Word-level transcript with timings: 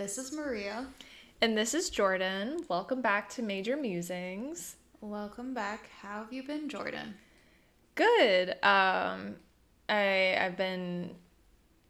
This 0.00 0.16
is 0.16 0.32
Maria. 0.32 0.86
And 1.42 1.58
this 1.58 1.74
is 1.74 1.90
Jordan. 1.90 2.64
Welcome 2.70 3.02
back 3.02 3.28
to 3.32 3.42
Major 3.42 3.76
Musings. 3.76 4.76
Welcome 5.02 5.52
back. 5.52 5.90
How 6.00 6.22
have 6.22 6.32
you 6.32 6.42
been, 6.42 6.70
Jordan? 6.70 7.16
Good. 7.96 8.52
Um, 8.62 9.34
I 9.90 10.38
I've 10.40 10.56
been 10.56 11.10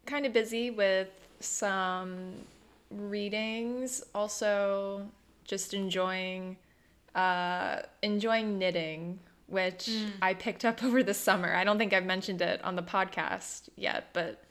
kind 0.05 0.25
of 0.25 0.33
busy 0.33 0.71
with 0.71 1.07
some 1.39 2.33
readings. 2.89 4.03
Also, 4.13 5.07
just 5.45 5.73
enjoying 5.73 6.57
uh, 7.15 7.77
enjoying 8.01 8.59
knitting, 8.59 9.19
which 9.47 9.89
I 10.21 10.33
picked 10.33 10.65
up 10.65 10.83
over 10.83 11.01
the 11.01 11.13
summer. 11.13 11.55
I 11.55 11.63
don't 11.63 11.77
think 11.77 11.93
I've 11.93 12.05
mentioned 12.05 12.41
it 12.41 12.61
on 12.65 12.75
the 12.75 12.83
podcast 12.83 13.69
yet, 13.77 14.09
but 14.11 14.43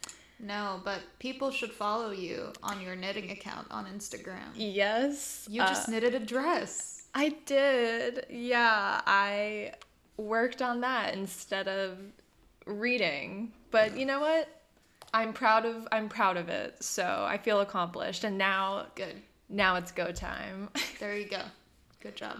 No, 0.42 0.80
but 0.84 1.00
people 1.18 1.50
should 1.50 1.72
follow 1.72 2.10
you 2.10 2.52
on 2.62 2.80
your 2.80 2.96
knitting 2.96 3.30
account 3.30 3.66
on 3.70 3.84
Instagram. 3.86 4.48
yes, 4.54 5.46
You 5.50 5.60
just 5.62 5.88
uh, 5.88 5.92
knitted 5.92 6.14
a 6.14 6.20
dress. 6.20 7.04
I 7.14 7.30
did. 7.44 8.24
Yeah, 8.30 9.00
I 9.06 9.72
worked 10.16 10.62
on 10.62 10.80
that 10.80 11.14
instead 11.14 11.68
of 11.68 11.98
reading. 12.66 13.52
But 13.70 13.96
you 13.96 14.06
know 14.06 14.20
what? 14.20 14.48
I'm 15.12 15.32
proud 15.32 15.64
of 15.66 15.88
I'm 15.90 16.08
proud 16.08 16.36
of 16.36 16.48
it. 16.48 16.82
So 16.82 17.26
I 17.28 17.36
feel 17.36 17.60
accomplished 17.60 18.22
and 18.24 18.38
now 18.38 18.86
Good. 18.94 19.16
now 19.48 19.74
it's 19.76 19.90
go 19.92 20.12
time. 20.12 20.68
There 21.00 21.16
you 21.16 21.28
go. 21.28 21.42
Good 22.00 22.16
job. 22.16 22.38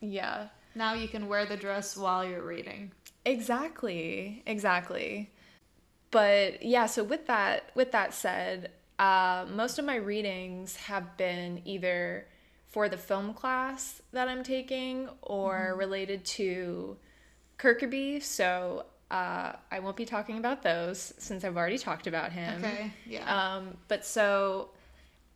yeah. 0.00 0.48
Now 0.74 0.94
you 0.94 1.08
can 1.08 1.26
wear 1.28 1.46
the 1.46 1.56
dress 1.56 1.96
while 1.96 2.24
you're 2.24 2.42
reading. 2.46 2.92
Exactly. 3.24 4.42
Exactly. 4.46 5.30
But 6.10 6.62
yeah, 6.62 6.86
so 6.86 7.04
with 7.04 7.26
that 7.26 7.70
with 7.74 7.92
that 7.92 8.14
said, 8.14 8.70
uh, 8.98 9.46
most 9.48 9.78
of 9.78 9.84
my 9.84 9.96
readings 9.96 10.76
have 10.76 11.16
been 11.16 11.62
either 11.64 12.26
for 12.66 12.88
the 12.88 12.96
film 12.96 13.34
class 13.34 14.00
that 14.12 14.28
I'm 14.28 14.42
taking 14.42 15.08
or 15.22 15.74
related 15.76 16.24
to 16.24 16.96
Kirkby. 17.58 18.20
So 18.20 18.86
uh, 19.10 19.52
I 19.70 19.80
won't 19.80 19.96
be 19.96 20.04
talking 20.04 20.38
about 20.38 20.62
those 20.62 21.12
since 21.18 21.44
I've 21.44 21.56
already 21.56 21.78
talked 21.78 22.06
about 22.06 22.32
him. 22.32 22.64
Okay. 22.64 22.92
Yeah. 23.06 23.54
Um, 23.54 23.76
but 23.88 24.04
so 24.04 24.70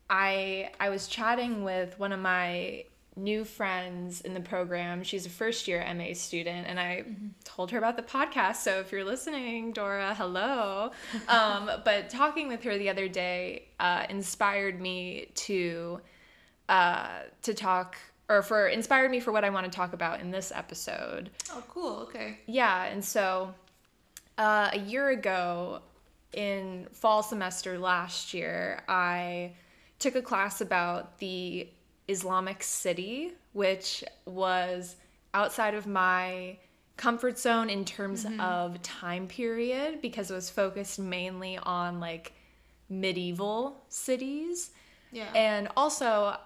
I 0.08 0.70
I 0.78 0.90
was 0.90 1.08
chatting 1.08 1.64
with 1.64 1.98
one 1.98 2.12
of 2.12 2.20
my 2.20 2.84
new 3.16 3.44
friends 3.44 4.20
in 4.20 4.34
the 4.34 4.40
program. 4.40 5.02
She's 5.02 5.26
a 5.26 5.30
first 5.30 5.68
year 5.68 5.84
MA 5.94 6.14
student, 6.14 6.66
and 6.66 6.80
I 6.80 7.04
told 7.44 7.70
her 7.70 7.78
about 7.78 7.96
the 7.96 8.02
podcast. 8.02 8.56
So 8.56 8.80
if 8.80 8.90
you're 8.92 9.04
listening, 9.04 9.72
Dora, 9.72 10.14
hello. 10.14 10.90
um, 11.28 11.70
but 11.84 12.10
talking 12.10 12.48
with 12.48 12.62
her 12.64 12.76
the 12.76 12.88
other 12.88 13.08
day 13.08 13.68
uh, 13.78 14.06
inspired 14.08 14.80
me 14.80 15.28
to 15.34 16.00
uh, 16.68 17.20
to 17.42 17.54
talk 17.54 17.96
or 18.28 18.42
for 18.42 18.68
inspired 18.68 19.10
me 19.10 19.20
for 19.20 19.32
what 19.32 19.44
I 19.44 19.50
want 19.50 19.70
to 19.70 19.72
talk 19.74 19.92
about 19.92 20.20
in 20.20 20.30
this 20.30 20.50
episode. 20.54 21.30
oh, 21.52 21.62
cool. 21.68 21.96
Okay. 22.08 22.38
Yeah, 22.46 22.84
and 22.84 23.04
so 23.04 23.54
uh, 24.38 24.70
a 24.72 24.78
year 24.78 25.10
ago 25.10 25.80
in 26.32 26.88
fall 26.92 27.22
semester 27.22 27.78
last 27.78 28.34
year, 28.34 28.82
I 28.88 29.52
took 29.98 30.16
a 30.16 30.22
class 30.22 30.60
about 30.60 31.18
the 31.18 31.68
Islamic 32.08 32.62
city, 32.62 33.32
which 33.52 34.04
was 34.26 34.96
outside 35.32 35.74
of 35.74 35.86
my 35.86 36.58
comfort 36.96 37.38
zone 37.38 37.70
in 37.70 37.84
terms 37.84 38.24
mm-hmm. 38.24 38.40
of 38.40 38.80
time 38.82 39.26
period 39.26 40.00
because 40.00 40.30
it 40.30 40.34
was 40.34 40.48
focused 40.48 40.98
mainly 40.98 41.58
on 41.58 42.00
like 42.00 42.32
medieval 42.88 43.82
cities. 43.88 44.70
Yeah. 45.10 45.30
And 45.34 45.68
also, 45.76 46.36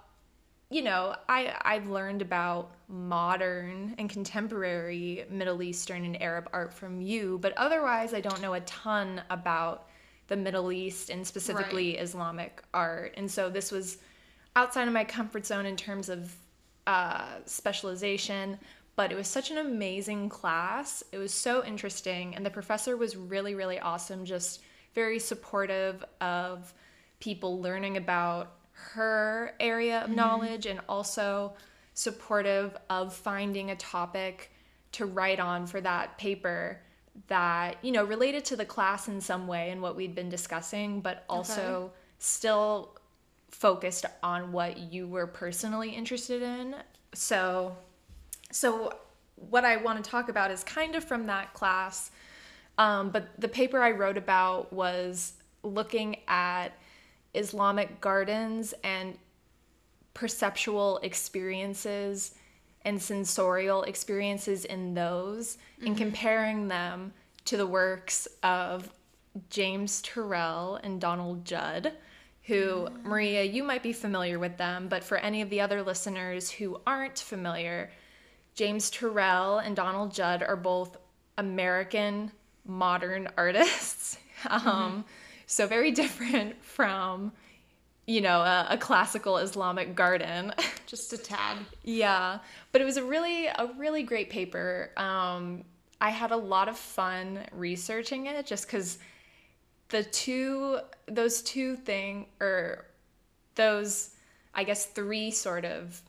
you 0.71 0.83
know, 0.83 1.17
I 1.29 1.55
I've 1.63 1.89
learned 1.89 2.23
about 2.23 2.73
modern 2.89 3.95
and 3.99 4.09
contemporary 4.09 5.25
Middle 5.31 5.63
Eastern 5.63 6.05
and 6.05 6.21
Arab 6.23 6.49
art 6.53 6.73
from 6.73 7.01
you, 7.01 7.39
but 7.41 7.53
otherwise 7.57 8.15
I 8.15 8.21
don't 8.21 8.41
know 8.41 8.55
a 8.55 8.61
ton 8.61 9.23
about 9.31 9.89
the 10.29 10.37
Middle 10.37 10.71
East 10.73 11.11
and 11.11 11.27
specifically 11.27 11.97
Islamic 11.97 12.63
art. 12.73 13.15
And 13.17 13.31
so 13.31 13.49
this 13.49 13.73
was 13.73 13.99
outside 14.59 14.89
of 14.89 14.93
my 14.93 15.05
comfort 15.05 15.47
zone 15.47 15.67
in 15.67 15.77
terms 15.77 16.09
of 16.09 16.35
uh, 16.89 17.37
specialization, 17.45 18.59
but 18.97 19.13
it 19.13 19.15
was 19.15 19.29
such 19.29 19.53
an 19.53 19.59
amazing 19.59 20.29
class. 20.29 21.05
It 21.13 21.19
was 21.19 21.33
so 21.33 21.65
interesting, 21.65 22.35
and 22.35 22.45
the 22.45 22.51
professor 22.51 22.97
was 22.97 23.17
really, 23.17 23.55
really 23.55 23.79
awesome, 23.79 24.25
just 24.25 24.61
very 24.97 25.21
supportive 25.21 26.05
of 26.21 26.75
people 27.21 27.61
learning 27.61 27.99
about 27.99 28.57
her 28.73 29.55
area 29.61 30.01
of 30.01 30.11
knowledge 30.11 30.67
and 30.67 30.81
also 30.89 31.53
supportive 31.95 32.77
of 32.91 33.15
finding 33.15 33.71
a 33.71 33.77
topic 33.77 34.51
to 34.91 35.07
write 35.07 35.39
on 35.39 35.69
for 35.69 35.81
that 35.81 36.19
paper 36.19 36.81
that 37.27 37.77
you 37.83 37.91
know 37.91 38.05
related 38.05 38.45
to 38.45 38.55
the 38.55 38.65
class 38.65 39.09
in 39.09 39.21
some 39.21 39.49
way 39.49 39.71
and 39.71 39.83
what 39.83 39.97
we'd 39.97 40.15
been 40.15 40.29
discussing 40.29 41.01
but 41.01 41.25
also 41.29 41.91
still 42.19 42.98
focused 43.51 44.05
on 44.23 44.53
what 44.53 44.79
you 44.79 45.07
were 45.07 45.27
personally 45.27 45.91
interested 45.91 46.43
in. 46.43 46.75
So 47.15 47.77
so 48.51 48.93
what 49.37 49.65
i 49.65 49.77
want 49.77 50.03
to 50.03 50.11
talk 50.11 50.29
about 50.29 50.51
is 50.51 50.65
kind 50.65 50.95
of 50.95 51.05
from 51.05 51.27
that 51.27 51.53
class 51.55 52.11
um, 52.79 53.11
but 53.11 53.29
the 53.39 53.49
paper 53.49 53.81
i 53.81 53.91
wrote 53.91 54.17
about 54.17 54.73
was 54.73 55.35
looking 55.63 56.17
at 56.27 56.69
islamic 57.35 58.01
gardens 58.01 58.75
and 58.85 59.17
perceptual 60.15 60.99
experiences 61.03 62.35
and 62.83 63.01
sensorial 63.01 63.83
experiences 63.83 64.65
in 64.65 64.95
those 64.95 65.59
and 65.85 65.97
comparing 65.97 66.69
them 66.69 67.13
to 67.45 67.57
the 67.57 67.67
works 67.67 68.27
of 68.43 68.89
James 69.51 70.03
Turrell 70.03 70.81
and 70.83 71.01
Donald 71.01 71.45
Judd, 71.45 71.93
who, 72.49 72.89
Maria, 73.05 73.45
you 73.45 73.63
might 73.63 73.83
be 73.83 73.93
familiar 73.93 74.39
with 74.39 74.57
them, 74.57 74.89
but 74.89 75.05
for 75.05 75.19
any 75.19 75.43
of 75.43 75.51
the 75.51 75.61
other 75.61 75.83
listeners 75.83 76.51
who 76.51 76.81
aren't 76.87 77.19
familiar, 77.19 77.91
James 78.55 78.91
Turrell 78.91 79.65
and 79.65 79.77
Donald 79.77 80.13
Judd 80.15 80.43
are 80.43 80.57
both 80.57 80.97
American 81.37 82.33
modern 82.67 83.29
artists. 83.37 84.19
Um, 84.49 85.05
So 85.47 85.67
very 85.67 85.91
different 86.03 86.63
from, 86.63 87.33
you 88.07 88.21
know, 88.21 88.41
a, 88.41 88.69
a 88.71 88.79
classical 88.79 89.39
Islamic 89.39 89.97
garden. 89.97 90.53
Just 90.87 91.13
a 91.13 91.19
tad. 91.19 91.59
Yeah, 91.83 92.39
but 92.71 92.81
it 92.81 92.85
was 92.85 92.99
a 92.99 93.05
really 93.05 93.47
a 93.49 93.69
really 93.77 94.05
great 94.05 94.31
paper. 94.31 94.93
Um, 94.97 95.65
I 96.01 96.11
had 96.11 96.31
a 96.31 96.37
lot 96.37 96.69
of 96.69 96.79
fun 96.79 97.41
researching 97.53 98.27
it 98.27 98.47
just 98.47 98.67
because 98.67 98.99
the 99.89 100.03
two 100.05 100.79
those 101.07 101.43
two 101.43 101.77
thing 101.77 102.27
or 102.41 102.85
those 103.55 104.11
I 104.55 104.65
guess 104.65 104.87
three 104.87 105.31
sort 105.31 105.65
of 105.65 106.01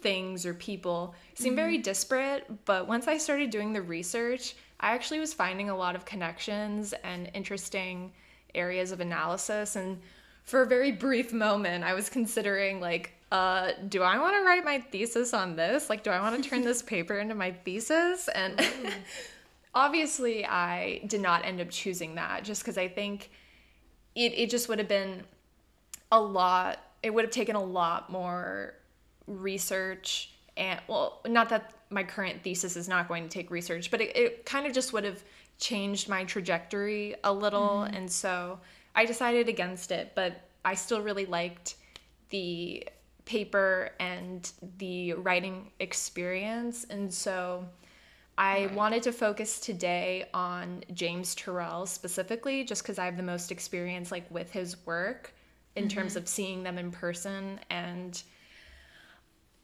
things 0.00 0.46
or 0.46 0.54
people 0.54 1.14
seem 1.34 1.54
very 1.54 1.78
disparate. 1.78 2.64
But 2.64 2.88
once 2.88 3.06
I 3.06 3.18
started 3.18 3.50
doing 3.50 3.72
the 3.72 3.82
research, 3.82 4.54
I 4.78 4.92
actually 4.94 5.20
was 5.20 5.34
finding 5.34 5.68
a 5.68 5.76
lot 5.76 5.94
of 5.94 6.04
connections 6.04 6.94
and 7.04 7.30
interesting 7.34 8.12
areas 8.54 8.92
of 8.92 9.00
analysis 9.00 9.76
and 9.76 10.00
for 10.44 10.62
a 10.62 10.66
very 10.66 10.90
brief 10.90 11.32
moment 11.32 11.84
i 11.84 11.94
was 11.94 12.08
considering 12.08 12.80
like 12.80 13.12
uh, 13.32 13.70
do 13.88 14.02
i 14.02 14.18
want 14.18 14.34
to 14.36 14.42
write 14.44 14.64
my 14.64 14.80
thesis 14.80 15.32
on 15.32 15.54
this? 15.54 15.88
Like 15.88 16.02
do 16.02 16.10
i 16.10 16.20
want 16.20 16.42
to 16.42 16.50
turn 16.50 16.62
this 16.64 16.82
paper 16.82 17.18
into 17.18 17.36
my 17.36 17.52
thesis? 17.52 18.28
And 18.34 18.60
obviously 19.74 20.44
i 20.46 21.00
did 21.06 21.20
not 21.20 21.44
end 21.44 21.60
up 21.60 21.70
choosing 21.70 22.14
that 22.14 22.44
just 22.44 22.62
because 22.62 22.78
i 22.78 22.88
think 22.88 23.30
it, 24.14 24.32
it 24.34 24.50
just 24.50 24.68
would 24.68 24.78
have 24.78 24.88
been 24.88 25.22
a 26.12 26.20
lot 26.20 26.78
it 27.02 27.10
would 27.10 27.24
have 27.24 27.32
taken 27.32 27.56
a 27.56 27.62
lot 27.62 28.10
more 28.10 28.74
research 29.26 30.32
and 30.56 30.80
well 30.88 31.20
not 31.26 31.48
that 31.48 31.72
my 31.90 32.02
current 32.02 32.42
thesis 32.42 32.76
is 32.76 32.88
not 32.88 33.08
going 33.08 33.22
to 33.22 33.28
take 33.28 33.50
research 33.50 33.90
but 33.90 34.00
it, 34.00 34.16
it 34.16 34.46
kind 34.46 34.66
of 34.66 34.72
just 34.72 34.92
would 34.92 35.04
have 35.04 35.22
changed 35.58 36.08
my 36.08 36.24
trajectory 36.24 37.14
a 37.22 37.30
little. 37.32 37.84
Mm-hmm. 37.84 37.94
And 37.94 38.10
so 38.10 38.58
i 38.94 39.04
decided 39.04 39.48
against 39.48 39.92
it 39.92 40.12
but 40.14 40.48
i 40.64 40.74
still 40.74 41.00
really 41.00 41.26
liked 41.26 41.76
the 42.30 42.84
paper 43.30 43.90
and 44.00 44.50
the 44.78 45.12
writing 45.14 45.70
experience. 45.78 46.84
And 46.90 47.14
so 47.14 47.64
I 48.40 48.70
wanted 48.74 49.02
to 49.02 49.12
focus 49.12 49.60
today 49.60 50.24
on 50.32 50.82
James 50.94 51.36
Turrell 51.36 51.86
specifically, 51.86 52.64
just 52.64 52.82
because 52.82 52.98
I 52.98 53.04
have 53.04 53.18
the 53.18 53.22
most 53.22 53.52
experience 53.52 54.10
like 54.10 54.24
with 54.30 54.50
his 54.50 54.78
work 54.86 55.34
in 55.76 55.84
mm-hmm. 55.84 55.98
terms 55.98 56.16
of 56.16 56.26
seeing 56.26 56.62
them 56.62 56.78
in 56.78 56.90
person, 56.90 57.60
and 57.68 58.20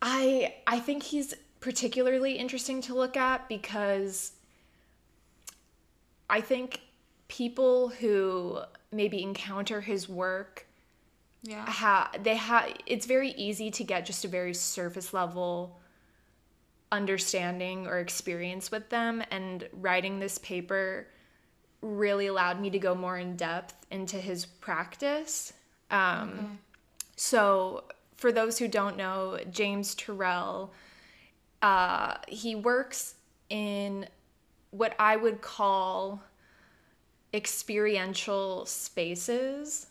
I 0.02 0.56
I 0.66 0.78
think 0.78 1.02
he's 1.02 1.32
particularly 1.60 2.34
interesting 2.34 2.82
to 2.82 2.94
look 2.94 3.16
at 3.16 3.48
because 3.48 4.32
I 6.28 6.42
think 6.42 6.80
people 7.28 7.88
who 7.88 8.58
maybe 8.92 9.22
encounter 9.22 9.80
his 9.80 10.06
work 10.06 10.66
Yeah. 11.42 11.64
ha- 11.64 12.10
they 12.22 12.36
have 12.36 12.74
it's 12.84 13.06
very 13.06 13.30
easy 13.30 13.70
to 13.70 13.84
get 13.84 14.04
just 14.04 14.26
a 14.26 14.28
very 14.28 14.52
surface 14.52 15.14
level 15.14 15.80
understanding 16.92 17.86
or 17.86 17.98
experience 17.98 18.70
with 18.70 18.88
them 18.90 19.22
and 19.30 19.68
writing 19.72 20.18
this 20.18 20.38
paper 20.38 21.08
really 21.82 22.26
allowed 22.26 22.60
me 22.60 22.70
to 22.70 22.78
go 22.78 22.94
more 22.94 23.18
in 23.18 23.36
depth 23.36 23.74
into 23.90 24.16
his 24.16 24.46
practice. 24.46 25.52
Um, 25.90 26.58
so 27.16 27.84
for 28.16 28.32
those 28.32 28.58
who 28.58 28.66
don't 28.66 28.96
know 28.96 29.38
james 29.50 29.94
Turrell 29.94 30.70
uh, 31.62 32.14
he 32.28 32.54
works 32.54 33.14
in 33.50 34.06
what 34.70 34.94
i 34.98 35.16
would 35.16 35.40
call 35.40 36.20
experiential 37.36 38.64
spaces. 38.66 39.86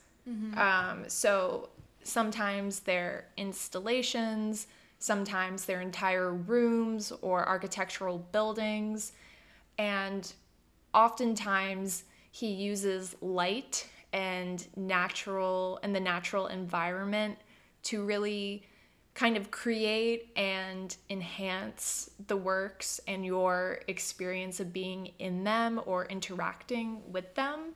Um, 0.57 1.03
so 1.07 1.69
sometimes 2.03 2.81
they're 2.81 3.25
installations, 3.37 4.67
sometimes 5.05 5.65
they're 5.65 5.81
entire 5.81 6.33
rooms 6.33 7.13
or 7.21 7.47
architectural 7.47 8.17
buildings, 8.31 9.11
and 9.77 10.33
oftentimes 10.95 12.05
he 12.31 12.47
uses 12.47 13.15
light 13.21 13.87
and 14.13 14.67
natural 14.75 15.79
and 15.83 15.95
the 15.95 15.99
natural 15.99 16.47
environment 16.47 17.37
to 17.83 18.03
really 18.03 18.63
kind 19.13 19.37
of 19.37 19.51
create 19.51 20.31
and 20.35 20.97
enhance 21.11 22.09
the 22.25 22.35
works 22.35 22.99
and 23.07 23.23
your 23.23 23.81
experience 23.87 24.59
of 24.59 24.73
being 24.73 25.11
in 25.19 25.43
them 25.43 25.79
or 25.85 26.05
interacting 26.07 26.99
with 27.11 27.35
them. 27.35 27.75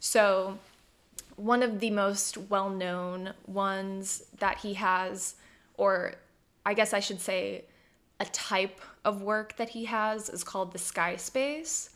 So, 0.00 0.58
one 1.36 1.62
of 1.62 1.78
the 1.78 1.90
most 1.90 2.36
well 2.36 2.70
known 2.70 3.34
ones 3.46 4.24
that 4.40 4.58
he 4.58 4.74
has, 4.74 5.36
or 5.76 6.14
I 6.66 6.74
guess 6.74 6.92
I 6.92 7.00
should 7.00 7.20
say, 7.20 7.64
a 8.18 8.24
type 8.26 8.80
of 9.04 9.22
work 9.22 9.56
that 9.56 9.68
he 9.68 9.84
has 9.84 10.28
is 10.28 10.42
called 10.42 10.72
the 10.72 10.78
sky 10.78 11.16
space. 11.16 11.90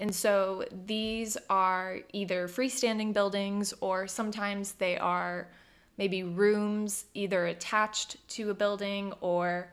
And 0.00 0.14
so 0.14 0.64
these 0.86 1.38
are 1.48 2.00
either 2.12 2.48
freestanding 2.48 3.12
buildings 3.12 3.72
or 3.80 4.06
sometimes 4.06 4.72
they 4.72 4.98
are 4.98 5.48
maybe 5.96 6.22
rooms 6.22 7.06
either 7.14 7.46
attached 7.46 8.16
to 8.30 8.50
a 8.50 8.54
building 8.54 9.12
or 9.20 9.70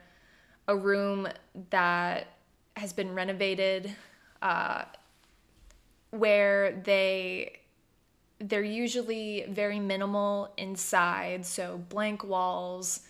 a 0.68 0.76
room 0.76 1.28
that 1.72 2.28
has 2.78 2.94
been 2.94 3.14
renovated 3.14 3.92
uh, 4.42 4.84
where 6.12 6.82
they 6.84 7.60
they're 8.40 8.62
usually 8.62 9.46
very 9.50 9.80
minimal 9.80 10.52
inside, 10.58 11.46
so 11.46 11.78
blank 11.90 12.26
walls, 12.26 13.02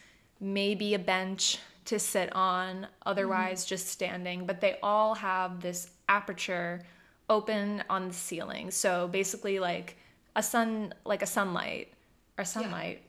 maybe 0.43 0.93
a 0.93 0.99
bench 0.99 1.57
to 1.85 1.99
sit 1.99 2.33
on, 2.35 2.87
otherwise 3.05 3.61
mm-hmm. 3.61 3.69
just 3.69 3.87
standing, 3.87 4.45
but 4.45 4.61
they 4.61 4.77
all 4.83 5.15
have 5.15 5.61
this 5.61 5.89
aperture 6.07 6.81
open 7.29 7.83
on 7.89 8.09
the 8.09 8.13
ceiling. 8.13 8.71
So 8.71 9.07
basically 9.07 9.59
like 9.59 9.97
a 10.35 10.43
sun 10.43 10.93
like 11.05 11.21
a 11.21 11.25
sunlight 11.25 11.93
or 12.37 12.45
sunlight. 12.45 13.03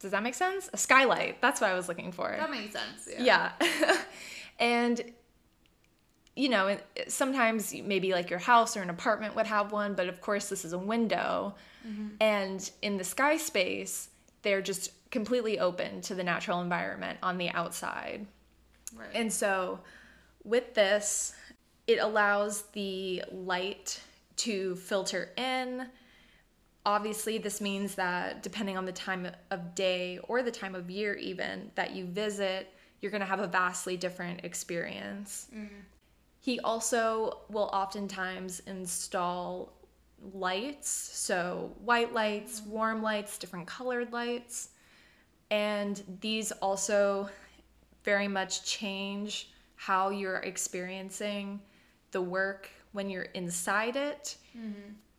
Does 0.00 0.10
that 0.10 0.22
make 0.22 0.34
sense? 0.34 0.68
A 0.72 0.76
skylight. 0.76 1.40
That's 1.40 1.60
what 1.60 1.70
I 1.70 1.74
was 1.74 1.88
looking 1.88 2.10
for. 2.10 2.34
That 2.36 2.50
makes 2.50 2.72
sense. 2.72 3.08
Yeah. 3.08 3.52
Yeah. 3.60 3.96
and 4.58 5.00
you 6.34 6.48
know, 6.48 6.78
sometimes 7.08 7.74
maybe 7.74 8.12
like 8.12 8.30
your 8.30 8.38
house 8.38 8.76
or 8.76 8.82
an 8.82 8.88
apartment 8.88 9.36
would 9.36 9.46
have 9.46 9.70
one, 9.70 9.94
but 9.94 10.08
of 10.08 10.20
course 10.22 10.48
this 10.48 10.64
is 10.64 10.72
a 10.72 10.78
window. 10.78 11.54
Mm-hmm. 11.86 12.08
And 12.20 12.70
in 12.80 12.96
the 12.96 13.04
sky 13.04 13.36
space, 13.36 14.08
they're 14.40 14.62
just 14.62 14.92
completely 15.12 15.60
open 15.60 16.00
to 16.00 16.16
the 16.16 16.24
natural 16.24 16.60
environment 16.60 17.18
on 17.22 17.38
the 17.38 17.50
outside. 17.50 18.26
Right. 18.96 19.10
And 19.14 19.32
so 19.32 19.78
with 20.42 20.74
this, 20.74 21.34
it 21.86 21.98
allows 21.98 22.62
the 22.72 23.22
light 23.30 24.00
to 24.38 24.74
filter 24.74 25.30
in. 25.36 25.86
Obviously, 26.84 27.38
this 27.38 27.60
means 27.60 27.94
that 27.94 28.42
depending 28.42 28.76
on 28.76 28.84
the 28.84 28.92
time 28.92 29.28
of 29.50 29.74
day 29.76 30.18
or 30.24 30.42
the 30.42 30.50
time 30.50 30.74
of 30.74 30.90
year, 30.90 31.14
even 31.14 31.70
that 31.76 31.94
you 31.94 32.06
visit, 32.06 32.72
you're 33.00 33.10
going 33.10 33.20
to 33.20 33.26
have 33.26 33.40
a 33.40 33.46
vastly 33.46 33.96
different 33.96 34.44
experience. 34.44 35.48
Mm-hmm. 35.54 35.74
He 36.40 36.58
also 36.60 37.42
will 37.50 37.70
oftentimes 37.72 38.60
install 38.66 39.72
lights, 40.32 40.88
so 40.88 41.72
white 41.84 42.12
lights, 42.12 42.60
mm-hmm. 42.60 42.70
warm 42.70 43.02
lights, 43.02 43.38
different 43.38 43.66
colored 43.66 44.12
lights. 44.12 44.70
And 45.52 46.02
these 46.22 46.50
also 46.50 47.28
very 48.04 48.26
much 48.26 48.64
change 48.64 49.50
how 49.76 50.08
you're 50.08 50.38
experiencing 50.38 51.60
the 52.10 52.22
work 52.22 52.70
when 52.92 53.10
you're 53.10 53.28
inside 53.34 53.96
it. 53.96 54.36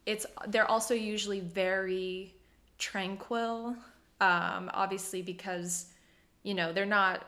It's 0.07 0.25
they're 0.47 0.69
also 0.69 0.95
usually 0.95 1.39
very 1.39 2.33
tranquil, 2.79 3.75
um, 4.21 4.71
obviously 4.73 5.21
because 5.21 5.85
you 6.41 6.55
know 6.55 6.73
they're 6.73 6.85
not. 6.85 7.27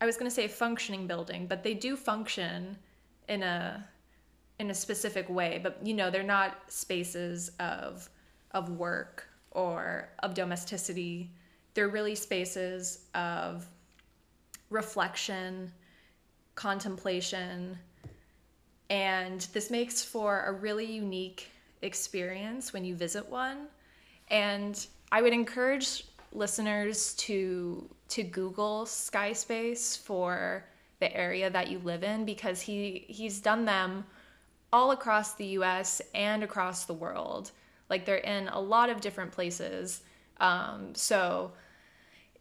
I 0.00 0.06
was 0.06 0.16
gonna 0.16 0.30
say 0.32 0.48
functioning 0.48 1.06
building, 1.06 1.46
but 1.46 1.62
they 1.62 1.74
do 1.74 1.96
function 1.96 2.76
in 3.28 3.44
a 3.44 3.86
in 4.58 4.70
a 4.70 4.74
specific 4.74 5.28
way. 5.30 5.60
But 5.62 5.78
you 5.86 5.94
know 5.94 6.10
they're 6.10 6.22
not 6.24 6.58
spaces 6.66 7.52
of 7.60 8.10
of 8.50 8.68
work 8.70 9.28
or 9.52 10.08
of 10.24 10.34
domesticity. 10.34 11.30
They're 11.74 11.88
really 11.88 12.14
spaces 12.14 13.06
of 13.14 13.66
reflection, 14.70 15.72
contemplation, 16.54 17.78
and 18.88 19.40
this 19.52 19.70
makes 19.70 20.02
for 20.02 20.44
a 20.46 20.52
really 20.52 20.84
unique 20.84 21.50
experience 21.82 22.72
when 22.72 22.84
you 22.84 22.94
visit 22.94 23.28
one. 23.28 23.68
And 24.28 24.84
I 25.12 25.22
would 25.22 25.32
encourage 25.32 26.04
listeners 26.32 27.14
to 27.14 27.88
to 28.08 28.22
Google 28.24 28.86
Sky 28.86 29.32
Space 29.32 29.96
for 29.96 30.64
the 30.98 31.16
area 31.16 31.48
that 31.50 31.70
you 31.70 31.78
live 31.78 32.02
in 32.02 32.24
because 32.24 32.60
he 32.60 33.04
he's 33.08 33.40
done 33.40 33.64
them 33.64 34.04
all 34.72 34.90
across 34.92 35.34
the 35.34 35.46
US 35.46 36.00
and 36.14 36.42
across 36.42 36.84
the 36.84 36.94
world. 36.94 37.50
Like 37.88 38.04
they're 38.04 38.16
in 38.16 38.48
a 38.48 38.60
lot 38.60 38.90
of 38.90 39.00
different 39.00 39.32
places. 39.32 40.02
Um, 40.40 40.94
so 40.94 41.52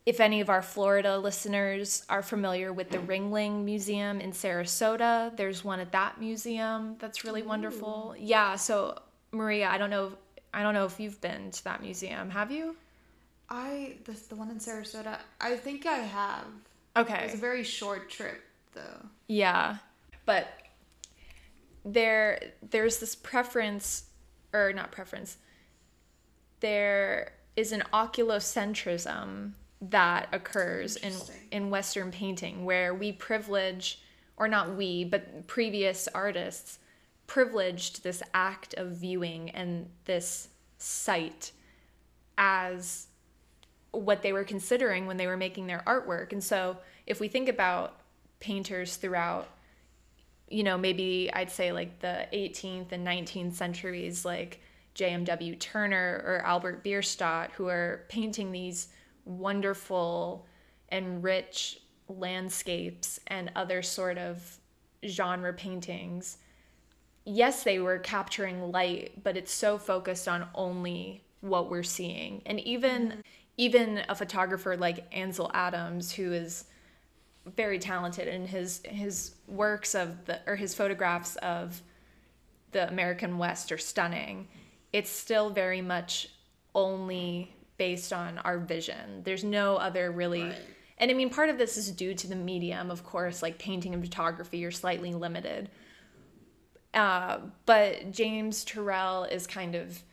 if 0.05 0.19
any 0.19 0.41
of 0.41 0.49
our 0.49 0.61
Florida 0.61 1.17
listeners 1.17 2.03
are 2.09 2.23
familiar 2.23 2.73
with 2.73 2.89
the 2.89 2.97
Ringling 2.97 3.63
Museum 3.63 4.19
in 4.19 4.31
Sarasota, 4.31 5.35
there's 5.37 5.63
one 5.63 5.79
at 5.79 5.91
that 5.91 6.19
museum 6.19 6.95
that's 6.97 7.23
really 7.23 7.43
wonderful. 7.43 8.15
Yeah, 8.17 8.55
so 8.55 8.97
Maria, 9.31 9.69
I 9.69 9.77
don't 9.77 9.89
know 9.89 10.13
I 10.53 10.63
don't 10.63 10.73
know 10.73 10.85
if 10.85 10.99
you've 10.99 11.21
been 11.21 11.51
to 11.51 11.63
that 11.65 11.81
museum. 11.81 12.29
Have 12.29 12.51
you? 12.51 12.75
I 13.49 13.97
this 14.05 14.21
the 14.27 14.35
one 14.35 14.49
in 14.49 14.57
Sarasota. 14.57 15.19
I 15.39 15.55
think 15.55 15.85
I 15.85 15.97
have. 15.97 16.45
Okay. 16.97 17.19
It 17.19 17.25
was 17.25 17.33
a 17.35 17.37
very 17.37 17.63
short 17.63 18.09
trip 18.09 18.41
though. 18.73 19.05
Yeah. 19.27 19.77
But 20.25 20.47
there 21.85 22.41
there's 22.67 22.99
this 22.99 23.15
preference 23.15 24.05
or 24.53 24.73
not 24.73 24.91
preference. 24.91 25.37
There 26.59 27.33
is 27.59 27.71
an 27.73 27.83
oculocentrism 27.93 29.51
that 29.81 30.29
occurs 30.31 30.95
in 30.95 31.13
in 31.51 31.69
western 31.69 32.11
painting 32.11 32.63
where 32.63 32.93
we 32.93 33.11
privilege 33.11 34.01
or 34.37 34.47
not 34.47 34.75
we, 34.75 35.03
but 35.03 35.45
previous 35.47 36.07
artists 36.15 36.79
privileged 37.27 38.03
this 38.03 38.23
act 38.33 38.73
of 38.75 38.91
viewing 38.91 39.49
and 39.49 39.89
this 40.05 40.47
sight 40.77 41.51
as 42.37 43.07
what 43.91 44.21
they 44.21 44.31
were 44.31 44.45
considering 44.45 45.05
when 45.05 45.17
they 45.17 45.27
were 45.27 45.37
making 45.37 45.67
their 45.67 45.83
artwork. 45.85 46.31
And 46.31 46.43
so 46.43 46.77
if 47.05 47.19
we 47.19 47.27
think 47.27 47.49
about 47.49 47.99
painters 48.39 48.95
throughout 48.95 49.49
you 50.51 50.63
know, 50.63 50.77
maybe 50.77 51.29
I'd 51.31 51.51
say 51.51 51.71
like 51.71 51.99
the 51.99 52.27
18th 52.33 52.91
and 52.91 53.05
19th 53.05 53.53
centuries, 53.53 54.25
like 54.25 54.59
J.M.W. 54.93 55.55
Turner 55.55 56.23
or 56.25 56.41
Albert 56.45 56.83
Bierstadt, 56.83 57.51
who 57.51 57.67
are 57.67 58.05
painting 58.09 58.51
these 58.51 58.89
wonderful 59.25 60.45
and 60.89 61.23
rich 61.23 61.81
landscapes 62.07 63.19
and 63.27 63.51
other 63.55 63.81
sort 63.81 64.17
of 64.17 64.57
genre 65.07 65.53
paintings. 65.53 66.37
Yes, 67.25 67.63
they 67.63 67.79
were 67.79 67.99
capturing 67.99 68.71
light, 68.71 69.23
but 69.23 69.37
it's 69.37 69.51
so 69.51 69.77
focused 69.77 70.27
on 70.27 70.47
only 70.55 71.23
what 71.41 71.69
we're 71.69 71.83
seeing. 71.83 72.41
And 72.45 72.59
even 72.61 73.23
even 73.57 74.01
a 74.07 74.15
photographer 74.15 74.77
like 74.77 75.05
Ansel 75.11 75.51
Adams, 75.53 76.13
who 76.13 76.31
is 76.31 76.65
very 77.45 77.79
talented 77.79 78.27
and 78.27 78.47
his 78.47 78.81
his 78.85 79.35
works 79.47 79.95
of 79.95 80.25
the 80.25 80.39
or 80.47 80.55
his 80.55 80.73
photographs 80.73 81.35
of 81.37 81.81
the 82.71 82.87
American 82.87 83.37
West 83.37 83.71
are 83.71 83.77
stunning. 83.77 84.47
It's 84.91 85.09
still 85.09 85.49
very 85.49 85.81
much 85.81 86.29
only 86.73 87.53
based 87.77 88.13
on 88.13 88.37
our 88.39 88.57
vision. 88.59 89.23
There's 89.23 89.43
no 89.43 89.77
other 89.77 90.11
really. 90.11 90.43
Right. 90.43 90.57
And 90.97 91.09
I 91.09 91.13
mean, 91.13 91.29
part 91.29 91.49
of 91.49 91.57
this 91.57 91.77
is 91.77 91.91
due 91.91 92.13
to 92.13 92.27
the 92.27 92.35
medium, 92.35 92.91
of 92.91 93.03
course, 93.03 93.41
like 93.41 93.57
painting 93.57 93.93
and 93.93 94.03
photography 94.03 94.65
are 94.65 94.71
slightly 94.71 95.13
limited. 95.13 95.69
Uh, 96.93 97.37
but 97.65 98.11
James 98.11 98.65
Turrell 98.65 99.31
is 99.31 99.47
kind 99.47 99.75
of 99.75 100.03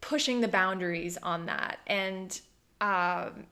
pushing 0.00 0.40
the 0.40 0.48
boundaries 0.48 1.16
on 1.22 1.46
that. 1.46 1.78
And 1.86 2.40
um, 2.80 3.46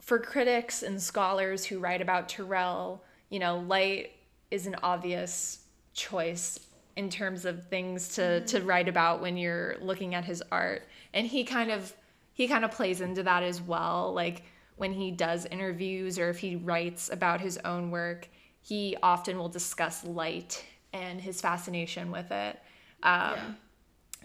for 0.00 0.18
critics 0.18 0.82
and 0.82 1.00
scholars 1.00 1.64
who 1.64 1.78
write 1.78 2.00
about 2.00 2.28
Turrell, 2.28 3.00
you 3.28 3.38
know, 3.38 3.58
light 3.58 4.12
is 4.50 4.66
an 4.66 4.76
obvious 4.82 5.58
choice 5.92 6.60
in 6.96 7.10
terms 7.10 7.44
of 7.44 7.66
things 7.68 8.08
to 8.16 8.44
to 8.46 8.60
write 8.62 8.88
about 8.88 9.20
when 9.20 9.36
you're 9.36 9.76
looking 9.80 10.14
at 10.14 10.24
his 10.24 10.42
art. 10.50 10.88
And 11.14 11.26
he 11.26 11.44
kind 11.44 11.70
of 11.70 11.92
he 12.32 12.48
kind 12.48 12.64
of 12.64 12.70
plays 12.70 13.00
into 13.00 13.22
that 13.22 13.42
as 13.42 13.60
well. 13.60 14.12
Like 14.14 14.42
when 14.76 14.92
he 14.92 15.10
does 15.10 15.46
interviews 15.46 16.18
or 16.18 16.28
if 16.28 16.38
he 16.38 16.56
writes 16.56 17.10
about 17.10 17.40
his 17.40 17.58
own 17.58 17.90
work, 17.90 18.28
he 18.60 18.96
often 19.02 19.38
will 19.38 19.48
discuss 19.48 20.04
light 20.04 20.64
and 20.92 21.20
his 21.20 21.40
fascination 21.40 22.10
with 22.10 22.30
it. 22.30 22.60
Um, 23.02 23.32
Yeah. 23.34 23.52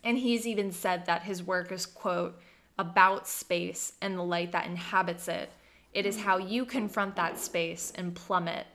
And 0.03 0.17
he's 0.17 0.47
even 0.47 0.71
said 0.71 1.05
that 1.05 1.21
his 1.23 1.43
work 1.43 1.71
is, 1.71 1.85
quote, 1.85 2.39
about 2.79 3.27
space 3.27 3.93
and 4.01 4.17
the 4.17 4.23
light 4.23 4.51
that 4.53 4.65
inhabits 4.65 5.27
it. 5.27 5.51
It 5.93 6.05
is 6.05 6.19
how 6.19 6.37
you 6.37 6.65
confront 6.65 7.15
that 7.17 7.37
space 7.37 7.93
and 7.95 8.15
plummet. 8.15 8.65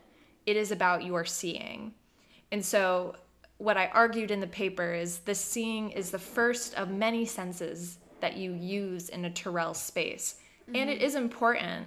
It 0.45 0.57
is 0.57 0.71
about 0.71 1.05
your 1.05 1.25
seeing. 1.25 1.95
And 2.53 2.65
so, 2.65 3.17
what 3.59 3.77
I 3.77 3.87
argued 3.87 4.31
in 4.31 4.41
the 4.41 4.47
paper 4.47 4.93
is 4.93 5.19
the 5.19 5.35
seeing 5.35 5.91
is 5.91 6.11
the 6.11 6.19
first 6.19 6.75
of 6.75 6.91
many 6.91 7.25
senses 7.25 7.99
that 8.21 8.37
you 8.37 8.53
use 8.53 9.09
in 9.09 9.25
a 9.25 9.31
Turrell 9.31 9.75
space. 9.75 10.37
And 10.75 10.91
it 10.91 11.01
is 11.01 11.15
important, 11.15 11.87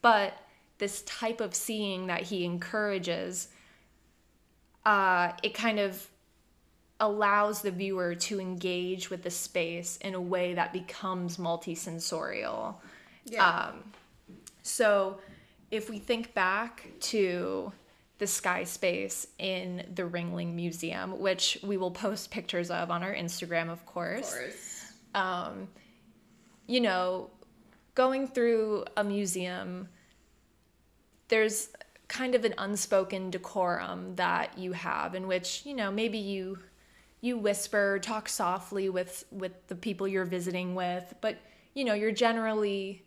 but 0.00 0.32
this 0.78 1.02
type 1.02 1.40
of 1.40 1.54
seeing 1.54 2.06
that 2.06 2.22
he 2.22 2.44
encourages, 2.44 3.48
uh, 4.86 5.32
it 5.42 5.52
kind 5.52 5.78
of 5.78 6.08
allows 7.00 7.62
the 7.62 7.70
viewer 7.70 8.14
to 8.14 8.40
engage 8.40 9.10
with 9.10 9.22
the 9.22 9.30
space 9.30 9.98
in 9.98 10.14
a 10.14 10.20
way 10.20 10.54
that 10.54 10.72
becomes 10.72 11.36
multisensorial. 11.36 12.76
Yeah. 13.24 13.46
Um, 13.46 13.92
so 14.62 15.18
if 15.70 15.90
we 15.90 15.98
think 15.98 16.34
back 16.34 16.88
to 17.00 17.72
the 18.18 18.26
sky 18.26 18.64
space 18.64 19.26
in 19.38 19.86
the 19.94 20.02
Ringling 20.02 20.54
Museum, 20.54 21.18
which 21.20 21.58
we 21.62 21.76
will 21.76 21.92
post 21.92 22.30
pictures 22.30 22.70
of 22.70 22.90
on 22.90 23.02
our 23.02 23.14
Instagram, 23.14 23.64
of 23.64 23.70
of 23.70 23.86
course. 23.86 24.34
course. 24.34 24.92
Um, 25.14 25.68
you 26.66 26.80
know, 26.80 27.30
going 27.94 28.26
through 28.28 28.84
a 28.96 29.04
museum, 29.04 29.88
there's 31.28 31.70
kind 32.08 32.34
of 32.34 32.44
an 32.44 32.54
unspoken 32.58 33.30
decorum 33.30 34.16
that 34.16 34.58
you 34.58 34.72
have 34.72 35.14
in 35.14 35.26
which, 35.26 35.64
you 35.64 35.74
know, 35.74 35.90
maybe 35.90 36.18
you 36.18 36.58
you 37.20 37.36
whisper, 37.36 37.98
talk 38.00 38.28
softly 38.28 38.88
with 38.88 39.24
with 39.30 39.66
the 39.68 39.74
people 39.74 40.06
you're 40.06 40.24
visiting 40.24 40.74
with, 40.74 41.14
but 41.20 41.38
you 41.74 41.84
know, 41.84 41.94
you're 41.94 42.12
generally 42.12 43.04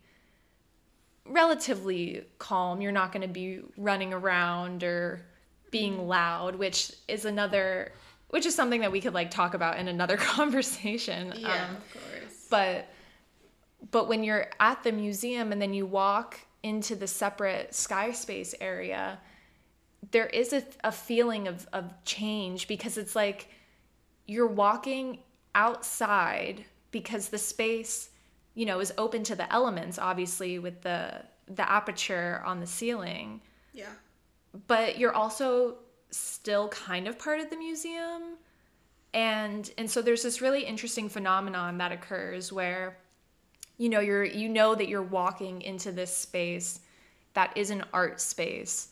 relatively 1.26 2.24
calm. 2.38 2.80
You're 2.80 2.92
not 2.92 3.12
going 3.12 3.22
to 3.22 3.28
be 3.32 3.60
running 3.76 4.12
around 4.12 4.82
or 4.84 5.24
being 5.70 6.06
loud, 6.06 6.56
which 6.56 6.92
is 7.08 7.24
another 7.24 7.92
which 8.28 8.46
is 8.46 8.54
something 8.54 8.80
that 8.80 8.90
we 8.90 8.98
could 9.00 9.12
like 9.12 9.30
talk 9.30 9.52
about 9.52 9.78
in 9.78 9.88
another 9.88 10.16
conversation. 10.36 11.34
Yeah, 11.36 11.66
Um, 11.68 11.76
of 11.76 11.92
course. 11.92 12.46
but 12.50 12.88
but 13.90 14.08
when 14.08 14.24
you're 14.24 14.48
at 14.60 14.82
the 14.82 14.92
museum 14.92 15.52
and 15.52 15.60
then 15.60 15.74
you 15.74 15.84
walk 15.86 16.38
into 16.62 16.94
the 16.96 17.06
separate 17.06 17.74
sky 17.74 18.12
space 18.12 18.54
area 18.60 19.18
there 20.10 20.26
is 20.26 20.52
a, 20.52 20.62
a 20.84 20.92
feeling 20.92 21.46
of, 21.48 21.66
of 21.72 21.92
change 22.04 22.66
because 22.68 22.98
it's 22.98 23.14
like 23.14 23.48
you're 24.26 24.46
walking 24.46 25.18
outside 25.54 26.64
because 26.90 27.28
the 27.28 27.38
space 27.38 28.10
you 28.54 28.66
know 28.66 28.80
is 28.80 28.92
open 28.98 29.22
to 29.24 29.34
the 29.34 29.50
elements 29.52 29.98
obviously 29.98 30.58
with 30.58 30.82
the 30.82 31.22
the 31.48 31.70
aperture 31.70 32.42
on 32.44 32.60
the 32.60 32.66
ceiling. 32.66 33.40
Yeah. 33.74 33.86
but 34.66 34.98
you're 34.98 35.14
also 35.14 35.76
still 36.10 36.68
kind 36.68 37.08
of 37.08 37.18
part 37.18 37.40
of 37.40 37.48
the 37.50 37.56
museum. 37.56 38.36
And 39.14 39.70
and 39.78 39.90
so 39.90 40.02
there's 40.02 40.22
this 40.22 40.40
really 40.40 40.64
interesting 40.64 41.08
phenomenon 41.08 41.78
that 41.78 41.92
occurs 41.92 42.52
where 42.52 42.98
you 43.78 43.88
know 43.88 44.00
you're 44.00 44.24
you 44.24 44.48
know 44.48 44.74
that 44.74 44.88
you're 44.88 45.02
walking 45.02 45.62
into 45.62 45.92
this 45.92 46.14
space 46.14 46.80
that 47.34 47.56
is 47.56 47.70
an 47.70 47.84
art 47.92 48.20
space. 48.20 48.88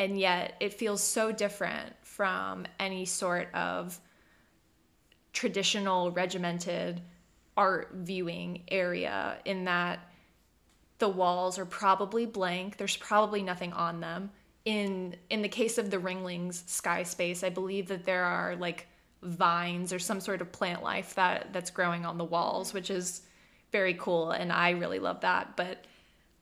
And 0.00 0.18
yet 0.18 0.54
it 0.60 0.74
feels 0.74 1.02
so 1.02 1.32
different 1.32 1.94
from 2.02 2.66
any 2.78 3.04
sort 3.04 3.52
of 3.54 3.98
traditional 5.32 6.10
regimented 6.12 7.00
art 7.58 7.90
viewing 7.92 8.62
area 8.68 9.36
in 9.44 9.64
that 9.64 9.98
the 10.98 11.08
walls 11.08 11.58
are 11.58 11.66
probably 11.66 12.24
blank. 12.24 12.76
There's 12.76 12.96
probably 12.96 13.42
nothing 13.42 13.72
on 13.72 14.00
them. 14.00 14.30
In 14.64 15.16
in 15.28 15.42
the 15.42 15.48
case 15.48 15.76
of 15.76 15.90
the 15.90 15.98
ringlings 15.98 16.62
sky 16.66 17.02
space 17.02 17.42
i 17.42 17.48
believe 17.48 17.88
that 17.88 18.04
there 18.04 18.24
are 18.24 18.54
like 18.56 18.86
vines 19.22 19.92
or 19.94 19.98
some 19.98 20.20
sort 20.20 20.42
of 20.42 20.52
plant 20.52 20.82
life 20.82 21.14
that 21.14 21.52
that's 21.52 21.70
growing 21.70 22.04
on 22.04 22.18
the 22.18 22.24
walls 22.24 22.74
which 22.74 22.90
is 22.90 23.22
very 23.72 23.94
cool 23.94 24.32
and 24.32 24.52
i 24.52 24.70
really 24.70 24.98
love 24.98 25.20
that. 25.22 25.56
But 25.56 25.86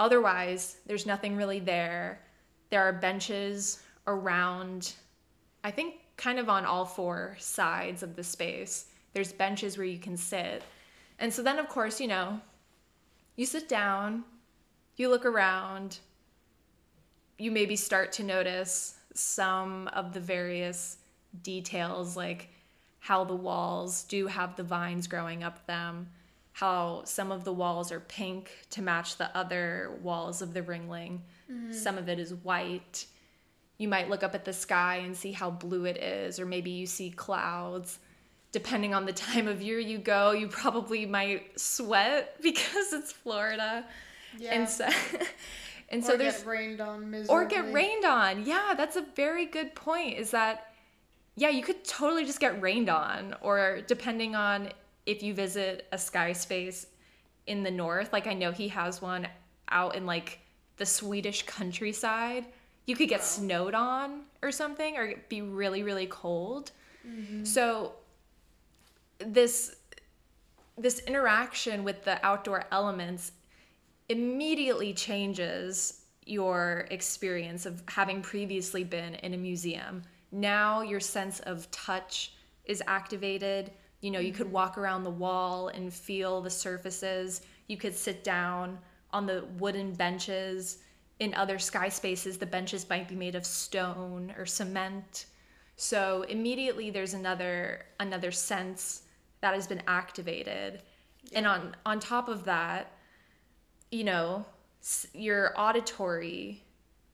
otherwise 0.01 0.79
there's 0.87 1.07
nothing 1.07 1.37
really 1.37 1.61
there. 1.61 2.21
There 2.71 2.83
are 2.83 2.93
benches 2.93 3.81
around 4.07 4.95
i 5.63 5.71
think 5.71 5.95
kind 6.17 6.39
of 6.39 6.49
on 6.49 6.65
all 6.65 6.85
four 6.85 7.37
sides 7.39 8.03
of 8.03 8.17
the 8.17 8.25
space. 8.25 8.87
There's 9.13 9.33
benches 9.33 9.79
where 9.79 9.87
you 9.87 9.99
can 9.99 10.17
sit 10.17 10.63
and 11.19 11.33
so 11.33 11.43
then 11.43 11.59
of 11.59 11.69
course 11.69 12.01
you 12.01 12.07
know 12.07 12.41
you 13.37 13.47
sit 13.47 13.69
down 13.69 14.25
you 14.97 15.09
look 15.09 15.27
around 15.27 15.99
you 17.39 17.51
maybe 17.51 17.77
start 17.77 18.13
to 18.13 18.23
notice 18.23 18.95
some 19.15 19.89
of 19.89 20.13
the 20.13 20.21
various 20.21 20.99
details 21.43 22.17
like 22.17 22.49
how 22.99 23.25
the 23.25 23.35
walls 23.35 24.05
do 24.05 24.27
have 24.27 24.57
the 24.57 24.63
vines 24.63 25.07
growing 25.07 25.43
up 25.43 25.67
them 25.67 26.09
how 26.57 27.03
some 27.05 27.31
of 27.31 27.45
the 27.45 27.53
walls 27.53 27.93
are 27.93 28.01
pink 28.01 28.51
to 28.71 28.81
match 28.81 29.19
the 29.19 29.37
other 29.37 29.93
walls 30.01 30.41
of 30.41 30.55
the 30.55 30.63
ringling. 30.63 31.19
Mm-hmm. 31.53 31.71
Some 31.71 31.99
of 31.99 32.09
it 32.09 32.19
is 32.19 32.33
white. 32.33 33.05
You 33.77 33.89
might 33.89 34.09
look 34.09 34.23
up 34.23 34.35
at 34.35 34.47
the 34.47 34.55
sky 34.55 35.03
and 35.05 35.15
see 35.15 35.33
how 35.33 35.51
blue 35.51 35.85
it 35.85 35.99
is 35.99 36.41
or 36.41 36.47
maybe 36.47 36.71
you 36.71 36.87
see 36.87 37.11
clouds 37.11 37.99
depending 38.57 38.95
on 38.95 39.05
the 39.05 39.13
time 39.13 39.47
of 39.47 39.61
year 39.61 39.79
you 39.79 39.99
go 39.99 40.33
you 40.33 40.49
probably 40.49 41.05
might 41.05 41.59
sweat 41.61 42.37
because 42.49 42.93
it's 42.93 43.13
florida 43.13 43.85
Yeah. 44.39 44.53
and 44.57 44.69
so 44.69 44.87
and 45.89 46.03
or 46.03 46.07
so 46.07 46.17
there's 46.17 46.39
get 46.39 46.47
rained 46.47 46.81
on 46.81 47.11
miserably. 47.11 47.35
or 47.35 47.45
get 47.45 47.73
rained 47.73 48.05
on. 48.05 48.45
Yeah, 48.45 48.75
that's 48.77 48.97
a 48.97 49.05
very 49.15 49.47
good 49.47 49.75
point. 49.75 50.19
Is 50.19 50.31
that 50.33 50.73
yeah, 51.37 51.51
you 51.51 51.63
could 51.63 51.85
totally 51.85 52.25
just 52.25 52.41
get 52.41 52.61
rained 52.63 52.89
on, 52.89 53.35
or 53.43 53.83
depending 53.87 54.35
on 54.35 54.71
if 55.05 55.23
you 55.23 55.35
visit 55.35 55.87
a 55.93 55.99
sky 55.99 56.33
space 56.33 56.87
in 57.47 57.63
the 57.63 57.71
north, 57.71 58.13
like 58.13 58.27
I 58.27 58.33
know 58.33 58.53
he 58.53 58.69
has 58.69 59.03
one 59.03 59.29
out 59.69 59.95
in 59.95 60.07
like 60.07 60.41
the 60.79 60.87
Swedish 60.87 61.45
countryside, 61.45 62.47
you 62.87 62.97
could 62.97 63.09
get 63.09 63.23
snowed 63.23 63.75
on 63.75 64.23
or 64.43 64.51
something, 64.51 64.97
or 64.97 65.15
be 65.29 65.43
really 65.43 65.83
really 65.83 66.07
cold. 66.07 66.73
Mm-hmm. 67.07 67.45
So 67.45 67.93
this 69.19 69.77
this 70.79 70.99
interaction 71.01 71.85
with 71.85 72.05
the 72.05 72.25
outdoor 72.25 72.65
elements 72.71 73.33
immediately 74.11 74.93
changes 74.93 76.03
your 76.27 76.87
experience 76.91 77.65
of 77.65 77.83
having 77.89 78.21
previously 78.21 78.85
been 78.85 79.15
in 79.17 79.33
a 79.33 79.39
museum. 79.39 80.03
Now 80.33 80.83
your 80.83 81.01
sense 81.01 81.41
of 81.41 81.71
touch 81.71 82.35
is 82.65 82.83
activated. 82.87 83.71
You 84.01 84.11
know, 84.11 84.19
you 84.19 84.33
could 84.33 84.47
mm-hmm. 84.47 84.55
walk 84.55 84.77
around 84.77 85.05
the 85.05 85.11
wall 85.11 85.69
and 85.69 85.93
feel 85.93 86.41
the 86.41 86.51
surfaces. 86.51 87.43
You 87.69 87.77
could 87.79 87.95
sit 87.95 88.23
down 88.23 88.79
on 89.13 89.27
the 89.27 89.47
wooden 89.59 89.95
benches. 89.95 90.79
In 91.21 91.33
other 91.35 91.59
sky 91.59 91.89
spaces, 91.89 92.37
the 92.37 92.45
benches 92.45 92.89
might 92.91 93.09
be 93.09 93.15
made 93.15 93.35
of 93.35 93.47
stone 93.47 94.35
or 94.37 94.45
cement. 94.45 95.27
So 95.77 96.23
immediately 96.29 96.91
there's 96.91 97.15
another 97.15 97.87
another 98.01 98.33
sense 98.33 99.03
that 99.47 99.55
has 99.55 99.69
been 99.69 99.83
activated. 99.87 100.83
And 101.33 101.47
on 101.47 101.77
on 101.87 102.01
top 102.01 102.29
of 102.29 102.45
that, 102.47 102.91
you 103.93 104.03
know, 104.03 104.45
your 105.15 105.53
auditory 105.57 106.65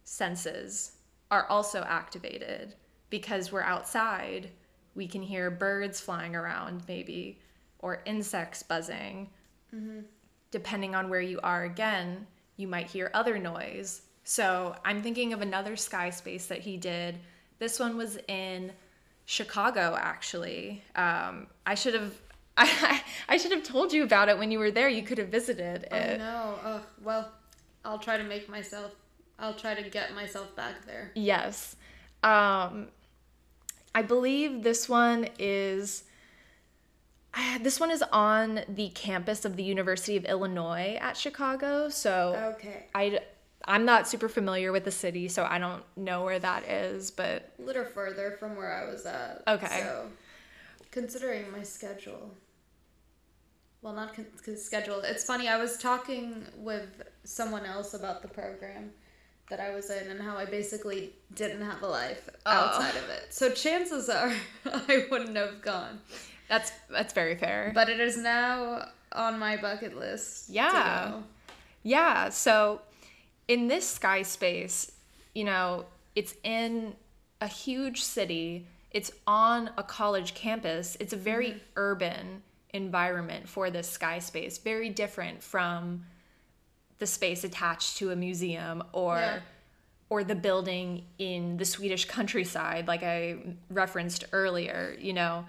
senses 0.04 0.92
are 1.30 1.46
also 1.48 1.82
activated 1.82 2.74
because 3.10 3.52
we're 3.52 3.60
outside. 3.60 4.48
We 4.94 5.06
can 5.06 5.20
hear 5.20 5.50
birds 5.50 6.00
flying 6.00 6.34
around, 6.34 6.84
maybe, 6.88 7.38
or 7.80 8.00
insects 8.06 8.62
buzzing, 8.62 9.28
mm-hmm. 9.74 10.00
depending 10.50 10.94
on 10.94 11.10
where 11.10 11.20
you 11.20 11.38
are 11.42 11.64
again, 11.64 12.26
you 12.56 12.66
might 12.66 12.86
hear 12.86 13.10
other 13.12 13.38
noise. 13.38 14.02
So 14.24 14.74
I'm 14.86 15.02
thinking 15.02 15.34
of 15.34 15.42
another 15.42 15.76
sky 15.76 16.08
space 16.08 16.46
that 16.46 16.60
he 16.60 16.78
did. 16.78 17.18
This 17.58 17.78
one 17.78 17.98
was 17.98 18.18
in 18.26 18.72
Chicago, 19.32 19.96
actually. 19.98 20.82
Um, 20.94 21.46
I 21.64 21.74
should 21.74 21.94
have. 21.94 22.12
I, 22.58 23.00
I 23.30 23.38
should 23.38 23.50
have 23.52 23.62
told 23.62 23.90
you 23.90 24.02
about 24.04 24.28
it 24.28 24.36
when 24.36 24.50
you 24.50 24.58
were 24.58 24.70
there. 24.70 24.90
You 24.90 25.02
could 25.02 25.16
have 25.16 25.28
visited 25.28 25.84
it. 25.90 26.20
Oh 26.20 26.24
no. 26.26 26.58
Ugh. 26.62 26.82
Well, 27.02 27.32
I'll 27.82 27.98
try 27.98 28.18
to 28.18 28.24
make 28.24 28.50
myself. 28.50 28.92
I'll 29.38 29.54
try 29.54 29.72
to 29.74 29.88
get 29.88 30.14
myself 30.14 30.54
back 30.54 30.84
there. 30.84 31.12
Yes. 31.14 31.76
Um, 32.22 32.88
I 33.94 34.02
believe 34.02 34.62
this 34.62 34.86
one 34.86 35.28
is. 35.38 36.04
This 37.62 37.80
one 37.80 37.90
is 37.90 38.04
on 38.12 38.60
the 38.68 38.90
campus 38.90 39.46
of 39.46 39.56
the 39.56 39.62
University 39.62 40.18
of 40.18 40.26
Illinois 40.26 40.98
at 41.00 41.16
Chicago. 41.16 41.88
So 41.88 42.54
Okay. 42.58 42.84
I, 42.94 43.20
I'm 43.64 43.84
not 43.84 44.08
super 44.08 44.28
familiar 44.28 44.72
with 44.72 44.84
the 44.84 44.90
city, 44.90 45.28
so 45.28 45.44
I 45.44 45.58
don't 45.58 45.82
know 45.96 46.24
where 46.24 46.38
that 46.38 46.64
is. 46.68 47.10
But 47.10 47.50
A 47.58 47.62
little 47.62 47.84
further 47.84 48.36
from 48.38 48.56
where 48.56 48.72
I 48.72 48.90
was 48.90 49.06
at. 49.06 49.42
Okay. 49.46 49.80
So, 49.82 50.08
considering 50.90 51.50
my 51.52 51.62
schedule. 51.62 52.32
Well, 53.82 53.92
not 53.94 54.14
con- 54.14 54.26
schedule. 54.56 55.00
It's 55.00 55.24
funny. 55.24 55.48
I 55.48 55.56
was 55.58 55.76
talking 55.76 56.44
with 56.56 57.02
someone 57.24 57.64
else 57.64 57.94
about 57.94 58.22
the 58.22 58.28
program 58.28 58.90
that 59.50 59.58
I 59.60 59.70
was 59.74 59.90
in 59.90 60.08
and 60.10 60.20
how 60.20 60.36
I 60.36 60.44
basically 60.44 61.12
didn't 61.34 61.62
have 61.62 61.82
a 61.82 61.86
life 61.88 62.28
Oh. 62.46 62.50
outside 62.50 62.96
of 62.96 63.08
it. 63.10 63.26
So 63.34 63.50
chances 63.50 64.08
are 64.08 64.32
I 64.66 65.06
wouldn't 65.10 65.36
have 65.36 65.60
gone. 65.62 66.00
that's 66.48 66.70
that's 66.90 67.12
very 67.12 67.34
fair. 67.36 67.72
But 67.74 67.88
it 67.88 68.00
is 68.00 68.16
now 68.16 68.88
on 69.12 69.38
my 69.38 69.56
bucket 69.56 69.96
list. 69.98 70.46
to 70.46 70.52
Yeah. 70.54 71.20
Yeah, 71.82 72.28
so 72.28 72.80
in 73.48 73.68
this 73.68 73.88
sky 73.88 74.22
space, 74.22 74.92
you 75.34 75.44
know, 75.44 75.86
it's 76.14 76.34
in 76.44 76.94
a 77.40 77.46
huge 77.46 78.02
city, 78.02 78.66
it's 78.90 79.10
on 79.26 79.70
a 79.76 79.82
college 79.82 80.34
campus, 80.34 80.96
it's 81.00 81.12
a 81.12 81.16
very 81.16 81.48
mm-hmm. 81.50 81.58
urban 81.76 82.42
environment 82.72 83.48
for 83.48 83.70
this 83.70 83.88
sky 83.88 84.18
space, 84.18 84.58
very 84.58 84.88
different 84.88 85.42
from 85.42 86.04
the 86.98 87.06
space 87.06 87.42
attached 87.44 87.96
to 87.98 88.10
a 88.10 88.16
museum 88.16 88.82
or 88.92 89.16
Yeah. 89.16 89.40
or 90.08 90.22
the 90.24 90.34
building 90.34 91.04
in 91.18 91.56
the 91.56 91.64
Swedish 91.64 92.04
countryside 92.04 92.86
like 92.86 93.02
I 93.02 93.38
referenced 93.70 94.24
earlier, 94.32 94.96
you 95.00 95.12
know. 95.12 95.46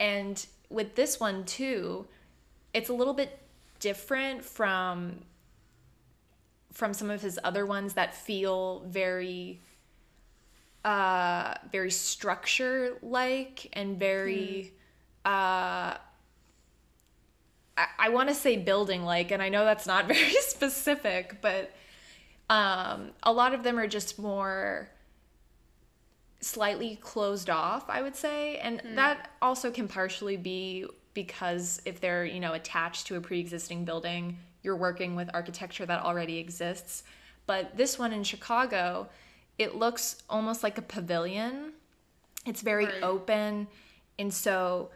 And 0.00 0.44
with 0.70 0.94
this 0.94 1.20
one 1.20 1.44
too, 1.44 2.06
it's 2.72 2.88
a 2.88 2.92
little 2.94 3.14
bit 3.14 3.38
different 3.78 4.44
from 4.44 5.20
from 6.72 6.94
some 6.94 7.10
of 7.10 7.22
his 7.22 7.38
other 7.42 7.66
ones 7.66 7.94
that 7.94 8.14
feel 8.14 8.80
very 8.86 9.60
uh 10.84 11.54
very 11.70 11.90
structure 11.90 12.96
like 13.02 13.68
and 13.74 13.98
very 13.98 14.72
uh 15.26 15.94
I, 17.76 17.86
I 17.98 18.08
want 18.08 18.30
to 18.30 18.34
say 18.34 18.56
building 18.56 19.04
like 19.04 19.30
and 19.30 19.42
I 19.42 19.50
know 19.50 19.64
that's 19.64 19.86
not 19.86 20.06
very 20.08 20.32
specific 20.40 21.38
but 21.42 21.70
um 22.48 23.10
a 23.22 23.32
lot 23.32 23.52
of 23.52 23.62
them 23.62 23.78
are 23.78 23.86
just 23.86 24.18
more 24.18 24.90
slightly 26.42 26.96
closed 26.96 27.50
off 27.50 27.84
i 27.90 28.00
would 28.00 28.16
say 28.16 28.56
and 28.56 28.80
that 28.94 29.30
also 29.42 29.70
can 29.70 29.86
partially 29.86 30.38
be 30.38 30.86
because 31.14 31.80
if 31.84 32.00
they're 32.00 32.24
you 32.24 32.40
know 32.40 32.52
attached 32.52 33.06
to 33.06 33.16
a 33.16 33.20
pre-existing 33.20 33.84
building 33.84 34.36
you're 34.62 34.76
working 34.76 35.16
with 35.16 35.28
architecture 35.34 35.86
that 35.86 36.02
already 36.02 36.38
exists 36.38 37.02
but 37.46 37.76
this 37.76 37.98
one 37.98 38.12
in 38.12 38.22
chicago 38.22 39.08
it 39.58 39.74
looks 39.74 40.22
almost 40.28 40.62
like 40.62 40.78
a 40.78 40.82
pavilion 40.82 41.72
it's 42.46 42.62
very 42.62 42.86
Right. 42.86 43.02
open 43.02 43.66
and 44.18 44.32
so 44.32 44.90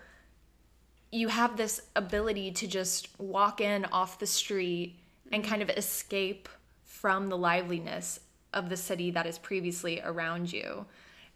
you 1.11 1.29
have 1.29 1.57
this 1.57 1.81
ability 1.95 2.51
to 2.51 2.67
just 2.67 3.09
walk 3.21 3.61
in 3.61 3.85
off 3.87 4.19
the 4.19 4.27
street 4.27 4.99
and 5.31 5.45
kind 5.45 5.63
of 5.63 5.71
escape 5.71 6.49
from 6.83 7.29
the 7.29 7.39
liveliness 7.39 8.19
of 8.53 8.69
the 8.69 8.77
city 8.77 9.13
that 9.13 9.25
is 9.25 9.39
previously 9.39 10.01
around 10.05 10.53
you. 10.53 10.85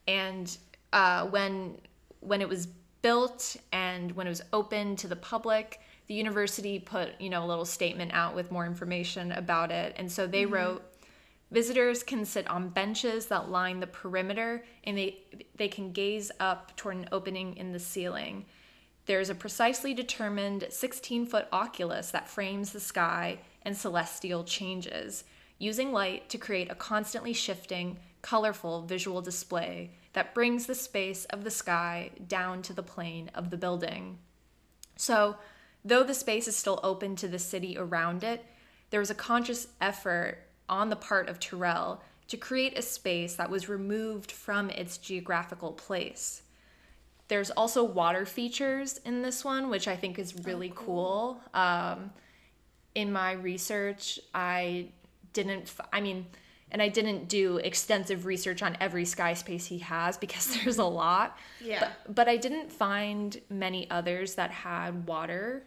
And 0.08 0.56
uh, 0.92 1.26
when 1.26 1.78
when 2.20 2.40
it 2.40 2.48
was 2.48 2.66
built 3.02 3.56
and 3.72 4.12
when 4.12 4.26
it 4.26 4.30
was 4.30 4.42
open 4.52 4.96
to 4.96 5.08
the 5.08 5.16
public, 5.16 5.80
the 6.06 6.14
university 6.14 6.78
put 6.78 7.20
you 7.20 7.30
know 7.30 7.44
a 7.44 7.46
little 7.46 7.64
statement 7.64 8.12
out 8.12 8.34
with 8.34 8.50
more 8.50 8.66
information 8.66 9.32
about 9.32 9.70
it. 9.70 9.94
And 9.96 10.10
so 10.10 10.26
they 10.26 10.44
mm-hmm. 10.44 10.54
wrote. 10.54 10.84
Visitors 11.50 12.02
can 12.02 12.26
sit 12.26 12.46
on 12.50 12.68
benches 12.68 13.24
that 13.26 13.48
line 13.48 13.80
the 13.80 13.86
perimeter 13.86 14.64
and 14.84 14.98
they 14.98 15.18
they 15.56 15.68
can 15.68 15.92
gaze 15.92 16.30
up 16.40 16.76
toward 16.76 16.96
an 16.96 17.08
opening 17.10 17.56
in 17.56 17.72
the 17.72 17.78
ceiling. 17.78 18.44
There's 19.06 19.30
a 19.30 19.34
precisely 19.34 19.94
determined 19.94 20.66
16 20.68 21.24
foot 21.24 21.48
oculus 21.50 22.10
that 22.10 22.28
frames 22.28 22.72
the 22.72 22.80
sky 22.80 23.38
and 23.62 23.74
celestial 23.74 24.44
changes, 24.44 25.24
using 25.58 25.92
light 25.92 26.28
to 26.28 26.36
create 26.36 26.70
a 26.70 26.74
constantly 26.74 27.32
shifting, 27.32 27.98
colorful 28.20 28.82
visual 28.82 29.22
display 29.22 29.92
that 30.18 30.34
brings 30.34 30.66
the 30.66 30.74
space 30.74 31.26
of 31.26 31.44
the 31.44 31.50
sky 31.50 32.10
down 32.26 32.60
to 32.60 32.72
the 32.72 32.82
plane 32.82 33.30
of 33.36 33.50
the 33.50 33.56
building. 33.56 34.18
So, 34.96 35.36
though 35.84 36.02
the 36.02 36.12
space 36.12 36.48
is 36.48 36.56
still 36.56 36.80
open 36.82 37.14
to 37.14 37.28
the 37.28 37.38
city 37.38 37.78
around 37.78 38.24
it, 38.24 38.44
there 38.90 38.98
was 38.98 39.10
a 39.10 39.14
conscious 39.14 39.68
effort 39.80 40.38
on 40.68 40.88
the 40.88 40.96
part 40.96 41.28
of 41.28 41.38
Turrell 41.38 42.00
to 42.26 42.36
create 42.36 42.76
a 42.76 42.82
space 42.82 43.36
that 43.36 43.48
was 43.48 43.68
removed 43.68 44.32
from 44.32 44.70
its 44.70 44.98
geographical 44.98 45.70
place. 45.70 46.42
There's 47.28 47.52
also 47.52 47.84
water 47.84 48.26
features 48.26 48.98
in 49.04 49.22
this 49.22 49.44
one, 49.44 49.70
which 49.70 49.86
I 49.86 49.94
think 49.94 50.18
is 50.18 50.34
really 50.44 50.72
cool. 50.74 51.40
Um, 51.54 52.10
in 52.96 53.12
my 53.12 53.34
research, 53.34 54.18
I 54.34 54.88
didn't, 55.32 55.62
f- 55.62 55.86
I 55.92 56.00
mean, 56.00 56.26
and 56.70 56.82
I 56.82 56.88
didn't 56.88 57.28
do 57.28 57.56
extensive 57.58 58.26
research 58.26 58.62
on 58.62 58.76
every 58.80 59.04
sky 59.04 59.34
space 59.34 59.66
he 59.66 59.78
has 59.78 60.16
because 60.18 60.54
there's 60.64 60.78
a 60.78 60.84
lot. 60.84 61.38
Yeah. 61.60 61.80
But, 62.06 62.14
but 62.14 62.28
I 62.28 62.36
didn't 62.36 62.70
find 62.70 63.40
many 63.50 63.90
others 63.90 64.34
that 64.34 64.50
had 64.50 65.06
water 65.06 65.64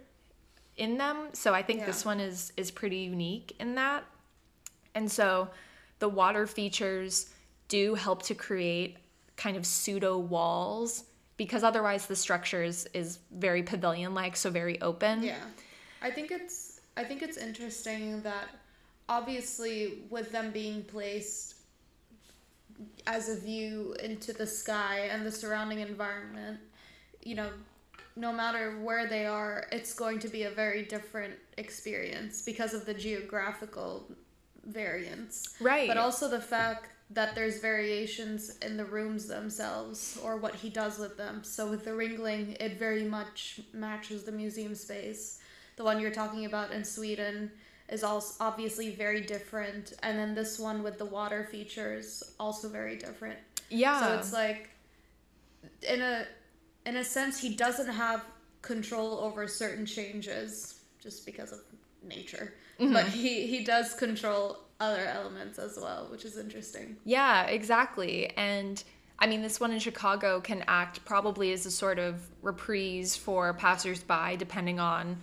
in 0.78 0.98
them. 0.98 1.30
So 1.34 1.54
I 1.54 1.64
think 1.64 1.80
Yeah. 1.82 1.86
this 1.88 2.06
one 2.06 2.20
is 2.20 2.54
is 2.58 2.72
pretty 2.72 2.98
unique 2.98 3.56
in 3.60 3.76
that. 3.76 4.06
And 4.96 5.12
so 5.12 5.50
the 6.00 6.10
water 6.10 6.48
features 6.48 7.30
do 7.68 7.96
help 7.96 8.24
to 8.24 8.36
create 8.36 8.98
kind 9.38 9.56
of 9.58 9.66
pseudo 9.66 10.18
walls 10.18 11.06
because 11.38 11.64
otherwise 11.64 12.06
the 12.06 12.16
structure 12.16 12.62
is, 12.62 12.88
is 12.94 13.20
very 13.32 13.64
pavilion 13.64 14.14
like, 14.14 14.36
so 14.36 14.50
very 14.50 14.80
open. 14.82 15.24
Yeah. 15.24 15.44
I 16.02 16.12
think 16.12 16.32
it's 16.32 16.82
I 16.98 17.04
think 17.04 17.22
it's 17.22 17.38
interesting 17.38 18.22
that 18.22 18.50
obviously 19.10 20.00
with 20.10 20.32
them 20.32 20.52
being 20.52 20.84
placed 20.84 21.56
as 23.08 23.30
a 23.30 23.40
view 23.40 23.96
into 24.02 24.34
the 24.34 24.48
sky 24.48 25.10
and 25.12 25.26
the 25.26 25.32
surrounding 25.32 25.80
environment, 25.80 26.60
you 27.24 27.36
know, 27.36 27.50
no 28.16 28.34
matter 28.34 28.80
where 28.82 29.08
they 29.08 29.26
are, 29.26 29.68
it's 29.72 29.94
going 29.94 30.20
to 30.20 30.28
be 30.28 30.44
a 30.44 30.50
very 30.50 30.84
different 30.84 31.34
experience 31.58 32.42
because 32.42 32.74
of 32.74 32.86
the 32.86 32.94
geographical 32.94 34.10
variance. 34.66 35.56
Right. 35.60 35.88
But 35.88 35.98
also 35.98 36.30
the 36.30 36.42
fact 36.42 36.90
that 37.12 37.36
there's 37.36 37.60
variations 37.60 38.58
in 38.60 38.78
the 38.78 38.86
rooms 38.86 39.28
themselves 39.28 40.18
or 40.24 40.38
what 40.38 40.56
he 40.56 40.70
does 40.70 40.98
with 40.98 41.18
them. 41.18 41.44
So 41.44 41.70
with 41.70 41.84
the 41.84 41.92
Ringling, 41.92 42.62
it 42.62 42.80
very 42.80 43.04
much 43.04 43.60
matches 43.74 44.24
the 44.24 44.32
museum 44.32 44.76
space. 44.76 45.40
The 45.76 45.84
one 45.84 46.00
you're 46.00 46.12
talking 46.12 46.46
about 46.46 46.72
in 46.72 46.84
Sweden 46.86 47.52
is 47.92 48.04
also 48.04 48.44
obviously 48.44 48.96
very 48.96 49.22
different, 49.22 49.94
and 50.02 50.18
then 50.18 50.34
this 50.34 50.58
one 50.58 50.82
with 50.82 50.98
the 50.98 51.06
water 51.06 51.48
features 51.52 52.24
also 52.40 52.70
very 52.70 52.96
different. 52.96 53.38
Yeah. 53.70 54.00
So 54.00 54.18
it's 54.18 54.34
like 54.34 54.70
in 55.88 56.02
a 56.02 56.26
in 56.86 56.96
a 56.98 57.04
sense 57.04 57.40
he 57.40 57.56
doesn't 57.56 57.90
have 57.90 58.24
control 58.62 59.20
over 59.20 59.48
certain 59.48 59.86
changes 59.86 60.80
just 61.02 61.26
because 61.26 61.52
of 61.52 61.60
nature. 62.04 62.54
Mm-hmm. 62.80 62.94
But 62.94 63.08
he 63.08 63.46
he 63.46 63.64
does 63.64 63.94
control 63.94 64.58
other 64.80 65.06
elements 65.06 65.60
as 65.60 65.78
well, 65.80 66.08
which 66.10 66.26
is 66.26 66.38
interesting. 66.38 66.98
Yeah, 67.06 67.44
exactly. 67.44 68.32
And 68.38 68.84
I 69.20 69.28
mean, 69.28 69.42
this 69.44 69.60
one 69.60 69.72
in 69.72 69.80
Chicago 69.80 70.42
can 70.42 70.64
act 70.68 71.06
probably 71.06 71.52
as 71.54 71.66
a 71.66 71.72
sort 71.72 72.00
of 72.00 72.22
reprise 72.42 73.16
for 73.16 73.54
passersby, 73.54 74.38
depending 74.38 74.80
on 74.80 75.18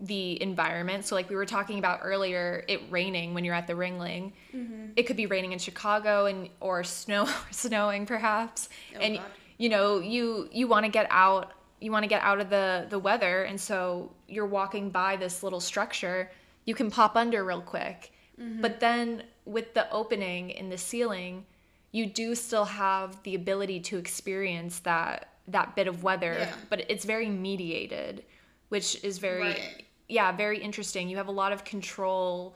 the 0.00 0.40
environment. 0.42 1.04
So, 1.04 1.14
like 1.14 1.28
we 1.28 1.36
were 1.36 1.46
talking 1.46 1.78
about 1.78 2.00
earlier, 2.02 2.64
it 2.68 2.80
raining 2.90 3.34
when 3.34 3.44
you're 3.44 3.54
at 3.54 3.66
the 3.66 3.74
Ringling. 3.74 4.32
Mm-hmm. 4.54 4.92
It 4.96 5.04
could 5.04 5.16
be 5.16 5.26
raining 5.26 5.52
in 5.52 5.58
Chicago 5.58 6.26
and 6.26 6.48
or 6.60 6.84
snow 6.84 7.28
snowing 7.50 8.06
perhaps. 8.06 8.68
Oh, 8.96 9.00
and 9.00 9.16
God. 9.16 9.26
you 9.58 9.68
know, 9.68 9.98
you 9.98 10.48
you 10.52 10.66
want 10.66 10.86
to 10.86 10.90
get 10.90 11.06
out 11.10 11.52
you 11.80 11.90
want 11.90 12.02
to 12.04 12.08
get 12.08 12.22
out 12.22 12.40
of 12.40 12.50
the 12.50 12.86
the 12.90 12.98
weather 12.98 13.44
and 13.44 13.60
so 13.60 14.12
you're 14.28 14.46
walking 14.46 14.90
by 14.90 15.16
this 15.16 15.42
little 15.42 15.60
structure 15.60 16.30
you 16.64 16.74
can 16.74 16.90
pop 16.90 17.16
under 17.16 17.44
real 17.44 17.60
quick 17.60 18.12
mm-hmm. 18.40 18.60
but 18.60 18.80
then 18.80 19.22
with 19.44 19.74
the 19.74 19.90
opening 19.90 20.50
in 20.50 20.68
the 20.68 20.78
ceiling 20.78 21.44
you 21.92 22.06
do 22.06 22.34
still 22.34 22.66
have 22.66 23.20
the 23.24 23.34
ability 23.34 23.80
to 23.80 23.96
experience 23.96 24.80
that 24.80 25.30
that 25.48 25.74
bit 25.74 25.88
of 25.88 26.02
weather 26.02 26.36
Yeah. 26.38 26.52
but 26.68 26.84
it's 26.88 27.04
very 27.04 27.28
mediated 27.28 28.24
which 28.68 29.02
is 29.02 29.18
very 29.18 29.40
Right. 29.42 29.84
Yeah 30.10 30.32
very 30.32 30.58
interesting 30.58 31.08
you 31.08 31.16
have 31.16 31.28
a 31.28 31.32
lot 31.32 31.52
of 31.52 31.64
control 31.64 32.54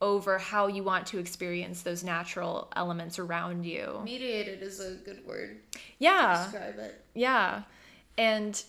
over 0.00 0.38
how 0.38 0.66
you 0.66 0.82
want 0.82 1.06
to 1.06 1.18
experience 1.18 1.82
those 1.82 2.02
natural 2.04 2.70
elements 2.76 3.18
around 3.18 3.64
you 3.64 4.00
Mediated 4.04 4.62
is 4.62 4.80
a 4.80 4.94
good 5.04 5.24
word 5.26 5.60
yeah 5.98 6.44
to 6.44 6.50
describe 6.52 6.78
it. 6.78 7.04
yeah 7.14 7.62
and 8.18 8.62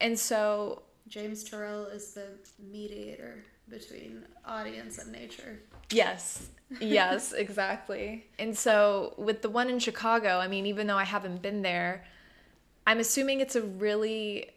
and 0.00 0.18
so 0.18 0.82
James 1.08 1.48
Turrell 1.48 1.94
is 1.94 2.14
the 2.14 2.26
mediator 2.58 3.44
between 3.68 4.24
audience 4.44 4.98
and 4.98 5.12
nature. 5.12 5.60
Yes. 5.90 6.48
Yes, 6.80 7.32
exactly. 7.36 8.26
And 8.38 8.56
so 8.56 9.14
with 9.16 9.42
the 9.42 9.50
one 9.50 9.68
in 9.68 9.78
Chicago, 9.78 10.38
I 10.38 10.48
mean, 10.48 10.66
even 10.66 10.86
though 10.86 10.96
I 10.96 11.04
haven't 11.04 11.42
been 11.42 11.62
there, 11.62 12.04
I'm 12.86 12.98
assuming 12.98 13.40
it's 13.40 13.56
a 13.56 13.62
really 13.62 14.50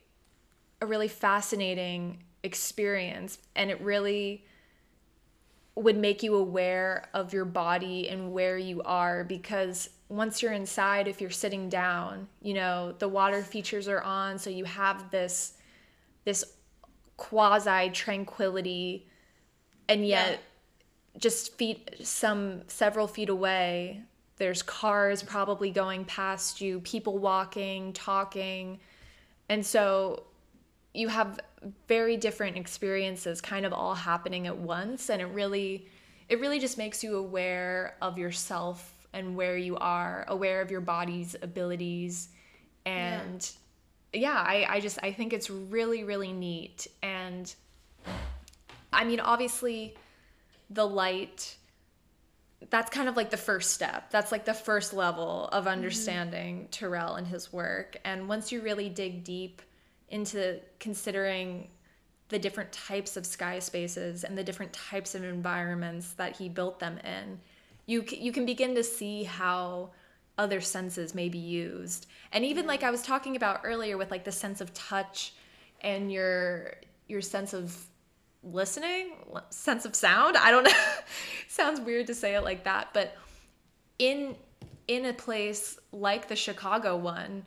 a 0.79 0.85
really 0.85 1.07
fascinating 1.07 2.23
experience 2.47 3.37
and 3.55 3.69
it 3.69 3.79
really 3.81 4.43
would 5.75 5.95
make 5.97 6.23
you 6.23 6.35
aware 6.35 7.07
of 7.13 7.33
your 7.33 7.45
body 7.45 8.09
and 8.09 8.33
where 8.33 8.57
you 8.57 8.81
are 8.81 9.23
because 9.23 9.91
once 10.09 10.41
you're 10.41 10.53
inside 10.53 11.07
if 11.07 11.21
you're 11.21 11.29
sitting 11.29 11.69
down, 11.69 12.27
you 12.41 12.55
know, 12.55 12.95
the 12.97 13.07
water 13.07 13.43
features 13.43 13.87
are 13.87 14.01
on 14.01 14.39
so 14.39 14.49
you 14.49 14.65
have 14.65 15.11
this 15.11 15.53
this 16.25 16.43
quasi 17.17 17.89
tranquility 17.91 19.07
and 19.87 20.05
yet 20.05 20.39
just 21.17 21.55
feet 21.57 21.95
some 22.03 22.61
several 22.67 23.07
feet 23.07 23.29
away 23.29 24.01
there's 24.37 24.61
cars 24.61 25.23
probably 25.23 25.71
going 25.71 26.05
past 26.05 26.61
you 26.61 26.79
people 26.81 27.17
walking 27.17 27.91
talking 27.93 28.79
and 29.49 29.65
so 29.65 30.23
you 30.93 31.07
have 31.07 31.39
very 31.87 32.17
different 32.17 32.57
experiences 32.57 33.41
kind 33.41 33.65
of 33.65 33.73
all 33.73 33.95
happening 33.95 34.47
at 34.47 34.57
once. 34.57 35.09
And 35.09 35.21
it 35.21 35.25
really 35.25 35.87
it 36.29 36.39
really 36.39 36.59
just 36.59 36.77
makes 36.77 37.03
you 37.03 37.15
aware 37.15 37.95
of 38.01 38.17
yourself 38.17 38.93
and 39.13 39.35
where 39.35 39.57
you 39.57 39.77
are 39.77 40.25
aware 40.27 40.61
of 40.61 40.69
your 40.69 40.81
body's 40.81 41.35
abilities. 41.41 42.29
And 42.85 43.49
yeah, 44.13 44.43
I, 44.45 44.65
I 44.69 44.79
just 44.79 44.99
I 45.01 45.11
think 45.11 45.33
it's 45.33 45.49
really 45.49 46.03
really 46.03 46.31
neat. 46.31 46.87
And 47.01 47.53
I 48.93 49.03
mean 49.03 49.19
obviously 49.19 49.95
the 50.69 50.85
light 50.85 51.55
that's 52.69 52.89
kind 52.89 53.07
of 53.07 53.15
like 53.15 53.29
the 53.29 53.37
first 53.37 53.71
step. 53.71 54.09
That's 54.09 54.31
like 54.31 54.45
the 54.45 54.53
first 54.53 54.93
level 54.93 55.47
of 55.51 55.63
mm-hmm. 55.63 55.73
understanding 55.73 56.67
Turrell 56.71 57.17
and 57.17 57.27
his 57.27 57.53
work. 57.53 57.97
And 58.03 58.27
once 58.27 58.51
you 58.51 58.61
really 58.61 58.89
dig 58.89 59.23
deep 59.23 59.61
into 60.09 60.59
considering 60.79 61.67
the 62.29 62.39
different 62.39 62.71
types 62.71 63.15
of 63.15 63.25
sky 63.25 63.59
spaces 63.59 64.23
and 64.23 64.37
the 64.37 64.43
different 64.43 64.73
types 64.73 65.15
of 65.15 65.23
environments 65.23 66.13
that 66.13 66.35
he 66.35 66.49
built 66.49 66.79
them 66.79 66.97
in. 66.99 67.39
You 67.85 68.03
you 68.09 68.31
can 68.31 68.45
begin 68.45 68.75
to 68.75 68.83
see 68.83 69.23
how 69.23 69.91
other 70.37 70.61
senses 70.61 71.15
may 71.15 71.29
be 71.29 71.37
used. 71.37 72.07
And 72.31 72.43
even 72.43 72.67
like 72.67 72.83
i 72.83 72.91
was 72.91 73.01
talking 73.01 73.35
about 73.35 73.61
earlier 73.63 73.97
with 73.97 74.11
like 74.11 74.23
the 74.23 74.31
sense 74.31 74.61
of 74.61 74.73
touch 74.73 75.33
and 75.81 76.11
your 76.11 76.73
your 77.07 77.21
sense 77.21 77.53
of 77.53 77.77
listening 78.43 79.13
sense 79.49 79.85
of 79.85 79.95
sound. 79.95 80.37
I 80.37 80.51
don't 80.51 80.63
know. 80.63 80.71
Sounds 81.47 81.79
weird 81.79 82.07
to 82.07 82.13
say 82.13 82.35
it 82.35 82.41
like 82.41 82.65
that 82.65 82.89
but 82.93 83.15
in 83.99 84.35
in 84.87 85.05
a 85.05 85.13
place 85.13 85.79
like 85.91 86.27
the 86.27 86.35
chicago 86.35 86.95
one 86.95 87.43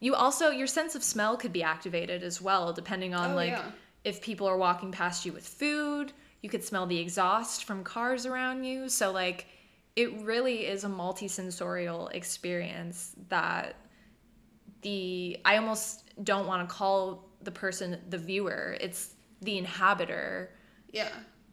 you 0.00 0.14
also 0.14 0.50
your 0.50 0.66
sense 0.66 0.94
of 0.94 1.02
smell 1.02 1.36
could 1.36 1.52
be 1.52 1.62
activated 1.62 2.22
as 2.22 2.40
well 2.40 2.72
depending 2.72 3.14
on 3.14 3.32
Oh, 3.32 3.34
like 3.34 3.50
yeah. 3.50 3.70
if 4.04 4.20
people 4.20 4.46
are 4.46 4.56
walking 4.58 4.92
past 4.92 5.24
you 5.24 5.32
with 5.32 5.46
food 5.46 6.12
you 6.42 6.50
could 6.50 6.62
smell 6.62 6.86
the 6.86 6.98
exhaust 6.98 7.64
from 7.64 7.82
cars 7.82 8.26
around 8.26 8.64
you 8.64 8.88
so 8.88 9.10
like 9.12 9.46
it 9.96 10.12
really 10.20 10.66
is 10.66 10.84
a 10.84 10.88
multisensorial 10.88 12.12
experience 12.14 13.14
that 13.28 13.76
the 14.82 15.38
i 15.44 15.56
almost 15.56 16.04
don't 16.24 16.46
want 16.46 16.68
to 16.68 16.74
call 16.74 17.28
the 17.42 17.50
person 17.50 17.98
the 18.10 18.18
viewer 18.18 18.76
it's 18.80 19.14
the 19.42 19.56
inhabitor 19.58 20.50
Yeah. 20.92 21.08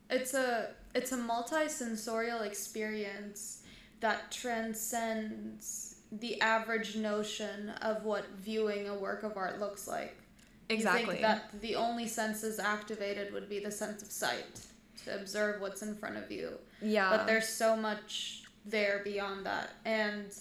It's 0.10 0.34
a 0.36 0.70
it's 0.94 1.12
a 1.12 1.18
multi-sensorial 1.18 2.42
experience 2.42 3.64
that 4.00 4.32
transcends 4.32 5.93
the 6.20 6.40
average 6.42 6.96
notion 6.96 7.70
of 7.82 8.04
what 8.04 8.26
viewing 8.40 8.88
a 8.88 8.96
work 8.96 9.24
of 9.24 9.38
art 9.38 9.60
looks 9.60 9.88
like. 9.88 10.16
You 10.70 10.78
think 10.78 11.22
that 11.22 11.62
the 11.62 11.76
only 11.76 12.08
senses 12.08 12.60
activated 12.60 13.34
would 13.34 13.50
be 13.50 13.60
the 13.60 13.72
sense 13.72 14.02
of 14.02 14.12
sight 14.12 14.46
to 15.04 15.16
observe 15.16 15.62
what's 15.62 15.82
in 15.82 15.96
front 15.96 16.18
of 16.18 16.32
you. 16.32 16.58
yeah 16.82 17.10
But 17.10 17.28
there's 17.28 17.48
so 17.48 17.76
much 17.76 18.44
there 18.66 19.02
beyond 19.04 19.46
that. 19.46 19.72
And 19.86 20.32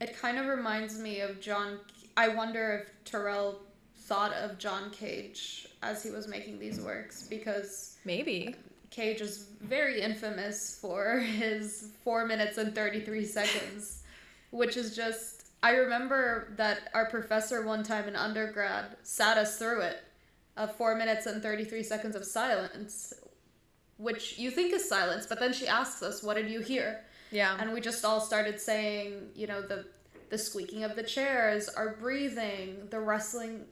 it 0.00 0.18
kind 0.18 0.38
of 0.38 0.46
reminds 0.46 0.98
me 0.98 1.20
of 1.20 1.40
John. 1.40 1.78
I 2.16 2.28
wonder 2.28 2.84
if 2.84 3.10
Turrell 3.10 3.56
thought 3.96 4.32
of 4.34 4.58
John 4.58 4.90
Cage 4.90 5.68
as 5.82 6.02
he 6.02 6.10
was 6.10 6.26
making 6.26 6.58
these 6.58 6.80
works 6.80 7.26
because 7.28 7.96
maybe 8.04 8.56
Cage 8.90 9.20
is 9.20 9.46
very 9.60 10.00
infamous 10.00 10.78
for 10.80 11.20
his 11.20 11.92
4 12.02 12.26
minutes 12.26 12.58
and 12.58 12.74
33 12.74 13.24
seconds, 13.24 13.99
which 14.50 14.76
is 14.76 14.94
just. 14.96 15.36
I 15.62 15.72
remember 15.72 16.54
that 16.56 16.88
our 16.94 17.04
professor 17.10 17.66
one 17.66 17.82
time 17.82 18.08
in 18.08 18.16
undergrad 18.16 18.96
sat 19.02 19.36
us 19.36 19.58
through 19.58 19.82
it 19.82 20.02
of 20.56 20.74
4 20.76 20.94
minutes 20.96 21.26
and 21.26 21.42
33 21.42 21.82
seconds 21.82 22.16
of 22.16 22.24
silence, 22.24 23.12
which 23.98 24.38
you 24.38 24.50
think 24.50 24.72
is 24.72 24.88
silence, 24.88 25.26
but 25.26 25.38
then 25.38 25.52
she 25.52 25.66
asks 25.68 26.02
us, 26.02 26.22
What 26.22 26.36
did 26.36 26.50
you 26.50 26.60
hear? 26.60 27.00
yeah 27.30 27.56
And 27.60 27.72
we 27.74 27.80
just 27.82 28.04
all 28.06 28.20
started 28.20 28.58
saying, 28.58 29.28
you 29.34 29.46
know, 29.46 29.60
the 29.60 29.86
the 30.30 30.38
squeaking 30.38 30.84
of 30.84 30.94
the 30.96 31.02
chairs, 31.02 31.68
our 31.68 31.96
breathing, 31.96 32.86
the 32.90 33.00
rustling 33.00 33.64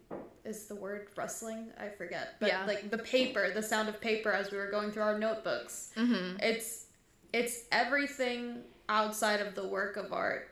is 0.45 0.67
the 0.67 0.75
word 0.75 1.07
rustling? 1.17 1.69
I 1.81 1.89
forget. 1.89 2.35
But 2.41 2.49
Yeah. 2.49 2.67
like 2.67 2.91
the 2.91 2.99
paper, 2.99 3.51
the 3.55 3.63
sound 3.63 3.89
of 3.89 3.99
paper 4.01 4.31
as 4.33 4.51
we 4.51 4.59
were 4.59 4.71
going 4.71 4.91
through 4.91 5.05
our 5.05 5.19
notebooks. 5.19 5.93
Mm-hmm. 5.97 6.39
It's 6.41 6.87
it's 7.33 7.65
everything 7.73 8.63
outside 8.91 9.41
of 9.41 9.55
the 9.55 9.67
work 9.67 9.97
of 9.97 10.13
art 10.13 10.51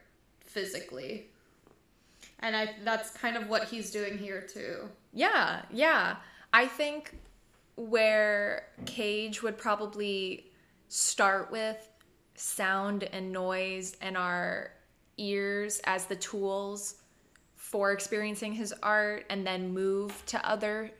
physically. 0.56 1.26
And 2.40 2.56
I 2.56 2.70
that's 2.82 3.10
kind 3.10 3.36
of 3.36 3.46
what 3.48 3.64
he's 3.64 3.90
doing 3.90 4.16
here 4.16 4.40
too. 4.40 4.88
Yeah, 5.12 5.60
yeah. 5.70 6.16
I 6.54 6.66
think 6.66 7.14
where 7.76 8.68
Cage 8.86 9.42
would 9.42 9.58
probably 9.58 10.50
start 10.88 11.52
with 11.52 11.76
sound 12.36 13.04
and 13.04 13.30
noise 13.30 13.98
and 14.00 14.16
our 14.16 14.72
ears 15.18 15.78
as 15.84 16.06
the 16.06 16.16
tools 16.16 16.94
for 17.56 17.92
experiencing 17.92 18.54
his 18.54 18.72
art 18.82 19.26
and 19.28 19.46
then 19.46 19.74
move 19.74 20.22
to 20.24 20.48
other 20.48 20.90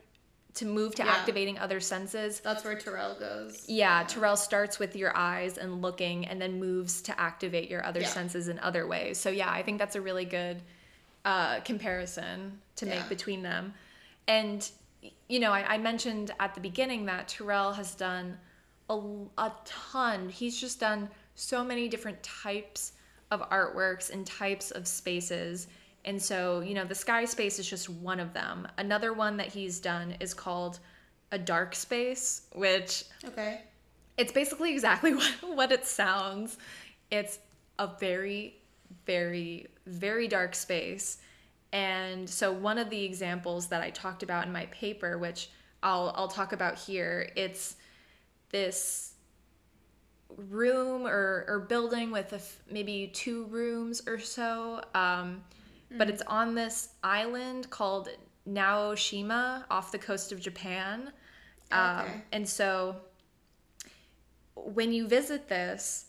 to 0.57 0.65
move 0.65 0.95
to 0.97 1.05
Yeah. 1.05 1.11
activating 1.13 1.59
other 1.59 1.81
senses. 1.81 2.41
That's 2.41 2.65
where 2.65 2.77
Turrell 2.77 3.19
goes. 3.19 3.65
Yeah, 3.69 4.05
Turrell 4.05 4.37
starts 4.39 4.79
with 4.79 4.97
your 4.97 5.17
eyes 5.17 5.59
and 5.59 5.83
looking 5.83 6.27
and 6.27 6.41
then 6.41 6.59
moves 6.59 7.03
to 7.03 7.21
activate 7.21 7.71
your 7.71 7.85
other 7.85 8.01
Yeah. 8.01 8.09
senses 8.09 8.49
in 8.49 8.59
other 8.61 8.87
ways. 8.87 9.19
So 9.19 9.31
yeah, 9.31 9.51
I 9.51 9.63
think 9.63 9.79
that's 9.79 9.97
a 9.97 10.01
really 10.01 10.25
good 10.25 10.63
uh, 11.25 11.61
comparison 11.61 12.61
to 12.77 12.87
make 12.87 13.09
between 13.09 13.43
them. 13.43 13.75
And 14.29 14.69
you 15.29 15.41
know, 15.41 15.53
I, 15.53 15.75
I 15.75 15.79
mentioned 15.79 16.31
at 16.41 16.55
the 16.55 16.61
beginning 16.61 17.05
that 17.07 17.29
Turrell 17.29 17.75
has 17.75 17.95
done 17.95 18.39
a, 18.89 18.95
a 19.39 19.53
ton. 19.65 20.29
He's 20.29 20.61
just 20.61 20.81
done 20.81 21.09
so 21.35 21.63
many 21.65 21.89
different 21.89 22.23
types 22.23 22.93
of 23.31 23.41
artworks 23.51 24.11
and 24.11 24.25
types 24.27 24.71
of 24.71 24.87
spaces. 24.87 25.67
And 26.07 26.23
so, 26.23 26.61
you 26.61 26.75
know, 26.75 26.85
the 26.85 26.95
sky 26.95 27.25
space 27.25 27.59
is 27.59 27.69
just 27.69 27.91
one 27.91 28.21
of 28.21 28.33
them. 28.33 28.67
Another 28.79 29.13
one 29.13 29.37
that 29.39 29.49
he's 29.49 29.81
done 29.81 30.17
is 30.21 30.33
called 30.33 30.79
a 31.33 31.39
dark 31.39 31.75
space, 31.75 32.43
which 32.55 33.05
Okay. 33.25 33.63
it's 34.17 34.33
basically 34.33 34.73
exactly 34.73 35.15
what, 35.17 35.35
what 35.43 35.73
it 35.73 35.85
sounds. 35.85 36.59
It's 37.11 37.41
a 37.79 37.91
very, 37.99 38.57
very, 39.05 39.67
very 39.87 40.29
dark 40.29 40.55
space. 40.55 41.19
And 41.73 42.31
so 42.31 42.53
one 42.53 42.79
of 42.79 42.89
the 42.89 43.03
examples 43.05 43.67
that 43.69 43.83
I 43.83 43.91
talked 43.91 44.23
about 44.23 44.47
in 44.47 44.53
my 44.53 44.67
paper, 44.67 45.19
which 45.19 45.51
I'll 45.83 46.13
I'll 46.17 46.29
talk 46.29 46.53
about 46.53 46.79
here, 46.79 47.31
it's 47.37 47.77
this 48.51 49.15
room 50.37 51.07
or, 51.07 51.45
or 51.49 51.61
building 51.69 52.11
with 52.11 52.33
a 52.33 52.37
f- 52.37 52.59
maybe 52.71 53.11
two 53.13 53.45
rooms 53.47 54.03
or 54.07 54.19
so. 54.19 54.81
Um, 54.95 55.43
But 55.91 56.11
it's 56.11 56.23
on 56.27 56.55
this 56.55 56.91
island 57.03 57.71
called 57.71 58.09
Naoshima 58.49 59.65
off 59.71 59.93
the 59.93 59.99
coast 59.99 60.33
of 60.33 60.41
Japan. 60.41 61.13
Um, 61.71 62.07
and 62.33 62.49
so 62.49 62.97
when 64.55 64.93
you 64.93 65.07
visit 65.07 65.49
this, 65.49 66.07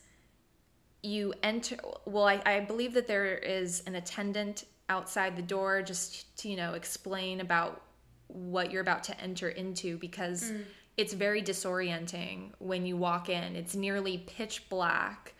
you 1.02 1.32
enter. 1.42 1.76
Well, 2.06 2.24
I, 2.24 2.40
I 2.44 2.60
believe 2.60 2.92
that 2.94 3.06
there 3.06 3.36
is 3.38 3.82
an 3.86 3.94
attendant 3.94 4.64
outside 4.88 5.36
the 5.36 5.42
door 5.42 5.82
just 5.82 6.36
to, 6.38 6.48
you 6.48 6.56
know, 6.56 6.74
explain 6.74 7.40
about 7.40 7.82
what 8.28 8.70
you're 8.70 8.82
about 8.82 9.04
to 9.04 9.20
enter 9.20 9.48
into 9.48 9.96
because 9.98 10.52
it's 10.96 11.12
very 11.12 11.42
disorienting 11.42 12.50
when 12.58 12.84
you 12.84 12.96
walk 12.96 13.28
in. 13.28 13.54
It's 13.56 13.74
nearly 13.76 14.18
pitch 14.26 14.68
black. 14.68 15.34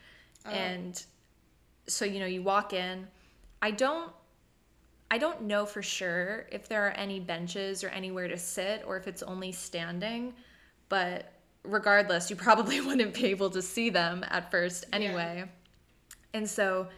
And 0.46 1.02
so, 1.86 2.04
you 2.04 2.20
know, 2.20 2.26
you 2.26 2.42
walk 2.42 2.72
in. 2.72 3.08
I 3.60 3.72
don't 3.72 4.12
I 5.10 5.18
don't 5.18 5.42
know 5.42 5.64
for 5.64 5.82
sure 5.82 6.46
if 6.52 6.68
there 6.68 6.86
are 6.86 6.90
any 6.90 7.18
benches 7.18 7.82
or 7.82 7.88
anywhere 7.88 8.28
to 8.28 8.36
sit 8.36 8.82
or 8.86 8.96
if 8.96 9.06
it's 9.08 9.22
only 9.22 9.52
standing, 9.52 10.34
but 10.88 11.32
regardless, 11.62 12.30
you 12.30 12.36
probably 12.36 12.80
wouldn't 12.86 13.14
be 13.14 13.26
able 13.26 13.50
to 13.50 13.62
see 13.62 13.90
them 13.90 14.24
at 14.28 14.50
first 14.50 14.86
anyway. 14.92 15.44
And 16.34 16.48
so 16.48 16.88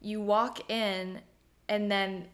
you 0.00 0.20
walk 0.20 0.70
in, 0.70 1.20
and 1.68 1.90
then 1.90 2.26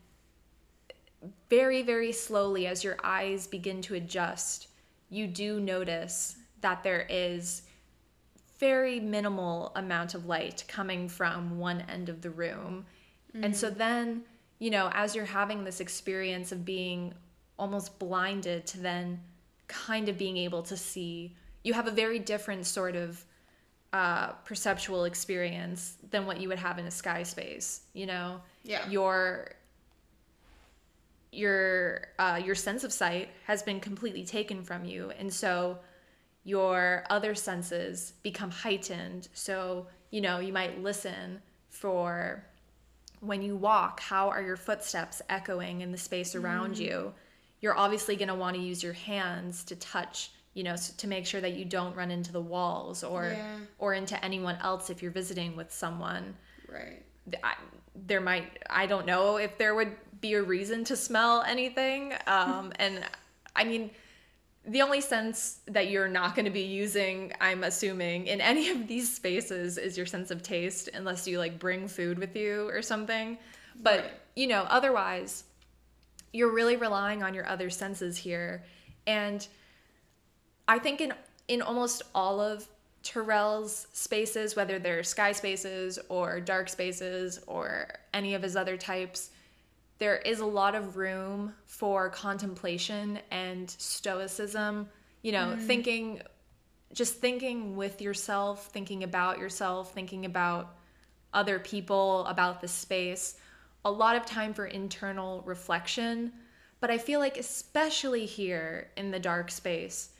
very, 1.51 1.83
very 1.83 2.13
slowly, 2.13 2.67
as 2.67 2.83
your 2.83 2.97
eyes 3.05 3.47
begin 3.47 3.83
to 3.83 3.95
adjust, 3.95 4.69
you 5.11 5.27
do 5.27 5.61
notice 5.61 6.37
that 6.61 6.83
there 6.83 7.07
is 7.09 7.63
very 8.59 8.99
minimal 8.99 9.73
amount 9.77 10.15
of 10.15 10.27
light 10.27 10.65
coming 10.67 11.09
from 11.09 11.59
one 11.59 11.83
end 11.83 12.09
of 12.09 12.23
the 12.23 12.31
room. 12.31 12.87
And 13.35 13.55
so 13.57 13.69
mm-hmm. 13.69 13.79
then, 13.79 14.23
you 14.59 14.71
know, 14.71 14.91
as 14.93 15.15
you're 15.15 15.25
having 15.25 15.65
this 15.65 15.81
experience 15.81 16.53
of 16.53 16.65
being 16.65 17.15
almost 17.59 17.99
blinded 17.99 18.67
to 18.67 18.79
then 18.79 19.21
kind 19.69 20.09
of 20.09 20.17
being 20.19 20.37
able 20.37 20.63
to 20.65 20.77
see, 20.77 21.35
you 21.63 21.75
have 21.75 21.87
a 21.87 21.91
very 21.93 22.19
different 22.19 22.67
sort 22.67 22.97
of 22.97 23.25
uh, 23.93 24.33
perceptual 24.45 25.05
experience 25.05 25.97
than 26.11 26.27
what 26.27 26.41
you 26.41 26.49
would 26.49 26.59
have 26.59 26.79
in 26.79 26.87
a 26.87 26.91
sky 26.91 27.23
space. 27.23 27.83
You 27.95 28.07
know, 28.07 28.41
Yeah. 28.65 28.89
your 28.89 29.53
your 31.31 32.09
uh, 32.19 32.41
your 32.43 32.55
sense 32.55 32.85
of 32.85 32.93
sight 32.93 33.29
has 33.47 33.63
been 33.63 33.81
completely 33.81 34.25
taken 34.25 34.63
from 34.63 34.85
you, 34.85 35.11
and 35.19 35.33
so 35.33 35.79
your 36.45 37.05
other 37.11 37.35
senses 37.35 38.15
become 38.23 38.51
heightened. 38.51 39.29
So 39.35 39.87
you 40.11 40.21
know 40.21 40.39
you 40.39 40.53
might 40.53 40.83
listen 40.83 41.43
for 41.69 42.45
when 43.21 43.43
you 43.43 43.57
walk. 43.57 44.01
How 44.01 44.29
are 44.29 44.43
your 44.43 44.57
footsteps 44.57 45.23
echoing 45.29 45.81
in 45.81 45.93
the 45.93 45.99
space 45.99 46.35
around 46.35 46.79
you? 46.79 47.13
You're 47.61 47.77
obviously 47.77 48.17
going 48.17 48.29
to 48.29 48.35
want 48.35 48.57
to 48.57 48.63
use 48.63 48.83
your 48.83 48.93
hands 48.93 49.65
to 49.65 49.77
touch. 49.77 50.31
You 50.55 50.65
know, 50.65 50.75
to 50.77 51.07
make 51.07 51.25
sure 51.25 51.41
that 51.41 51.53
you 51.53 51.65
don't 51.65 51.95
run 51.95 52.11
into 52.11 52.33
the 52.33 52.41
walls 52.41 53.05
or 53.05 53.27
Yeah. 53.37 53.59
or 53.79 53.95
into 53.95 54.23
anyone 54.25 54.57
else 54.61 54.91
if 54.91 55.03
you're 55.03 55.13
visiting 55.13 55.55
with 55.55 55.73
someone 55.73 56.35
Right. 56.69 57.03
I, 57.45 57.55
there 57.95 58.21
might 58.21 58.59
I 58.69 58.87
don't 58.87 59.07
know 59.07 59.37
if 59.37 59.57
there 59.57 59.75
would 59.77 59.93
be 60.21 60.35
a 60.35 60.43
reason 60.43 60.83
to 60.85 60.97
smell 60.97 61.43
anything. 61.43 62.13
Um, 62.27 62.73
and 62.81 63.05
I 63.55 63.63
mean, 63.65 63.91
the 64.69 64.83
only 64.83 65.01
sense 65.01 65.61
that 65.67 65.91
you're 65.91 66.09
not 66.09 66.35
going 66.35 66.45
to 66.45 66.51
be 66.51 66.63
using, 66.63 67.33
I'm 67.41 67.65
assuming, 67.65 68.27
in 68.27 68.41
any 68.41 68.69
of 68.69 68.87
these 68.87 69.13
spaces 69.15 69.79
is 69.79 69.97
your 69.97 70.07
sense 70.07 70.31
of 70.31 70.43
taste, 70.43 70.91
unless 70.93 71.27
you 71.27 71.39
like 71.39 71.59
bring 71.59 71.89
food 71.89 72.19
with 72.19 72.37
you 72.37 72.69
or 72.69 72.83
something. 72.83 73.39
But 73.83 74.01
Right. 74.01 74.13
you 74.37 74.47
know, 74.47 74.67
otherwise, 74.69 75.45
you're 76.33 76.53
really 76.53 76.77
relying 76.77 77.23
on 77.23 77.33
your 77.33 77.47
other 77.49 77.71
senses 77.71 78.19
here, 78.19 78.63
and 79.07 79.47
I 80.67 80.79
think 80.79 81.01
in 81.01 81.15
in 81.49 81.63
almost 81.63 82.03
all 82.15 82.39
of 82.41 82.69
Turrell's 83.03 83.87
spaces, 83.95 84.55
whether 84.55 84.79
they're 84.79 85.03
sky 85.03 85.33
spaces 85.33 85.99
or 86.11 86.41
dark 86.41 86.69
spaces 86.69 87.41
or 87.47 87.89
any 88.13 88.35
of 88.35 88.43
his 88.43 88.55
other 88.55 88.77
types, 88.77 89.31
there 89.99 90.17
is 90.17 90.41
a 90.41 90.47
lot 90.47 90.75
of 90.75 90.97
room 90.97 91.55
for 91.67 92.09
contemplation 92.09 93.19
and 93.31 93.69
stoicism. 93.69 94.89
You 95.23 95.33
know, 95.33 95.57
mm. 95.57 95.61
thinking, 95.61 96.23
just 96.93 97.17
thinking 97.17 97.77
with 97.77 98.01
yourself, 98.01 98.67
thinking 98.67 99.03
about 99.03 99.39
yourself, 99.39 99.93
thinking 99.93 100.25
about 100.25 100.77
other 101.35 101.59
people, 101.59 102.25
about 102.27 102.61
the 102.61 102.69
space. 102.69 103.37
A 103.85 103.91
lot 103.91 104.17
of 104.17 104.25
time 104.25 104.55
for 104.55 104.67
internal 104.67 105.43
reflection. 105.45 106.33
But 106.81 106.91
I 106.91 106.99
feel 106.99 107.19
like, 107.19 107.37
especially 107.37 108.25
here 108.25 108.91
in 108.97 109.11
the 109.11 109.19
dark 109.19 109.51
space, 109.51 110.11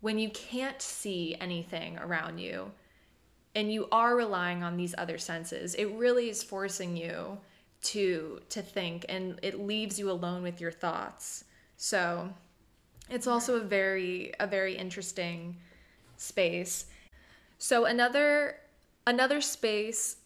when 0.00 0.18
you 0.18 0.28
can't 0.30 0.80
see 0.82 1.34
anything 1.40 1.98
around 1.98 2.38
you 2.38 2.70
and 3.54 3.72
you 3.72 3.88
are 3.90 4.14
relying 4.14 4.62
on 4.62 4.76
these 4.76 4.94
other 4.98 5.16
senses, 5.16 5.74
it 5.74 5.86
really 5.92 6.28
is 6.28 6.42
forcing 6.42 6.94
you 6.94 7.38
to 7.84 8.40
to 8.48 8.62
think 8.62 9.04
and 9.08 9.38
it 9.42 9.60
leaves 9.60 9.98
you 9.98 10.10
alone 10.10 10.42
with 10.42 10.60
your 10.60 10.72
thoughts. 10.72 11.44
So 11.76 12.30
it's 13.10 13.26
also 13.26 13.56
a 13.56 13.60
very 13.60 14.32
a 14.40 14.46
very 14.46 14.76
interesting 14.76 15.56
space. 16.16 16.86
So 17.58 17.84
another 17.84 18.56
another 19.06 19.40
space 19.40 20.16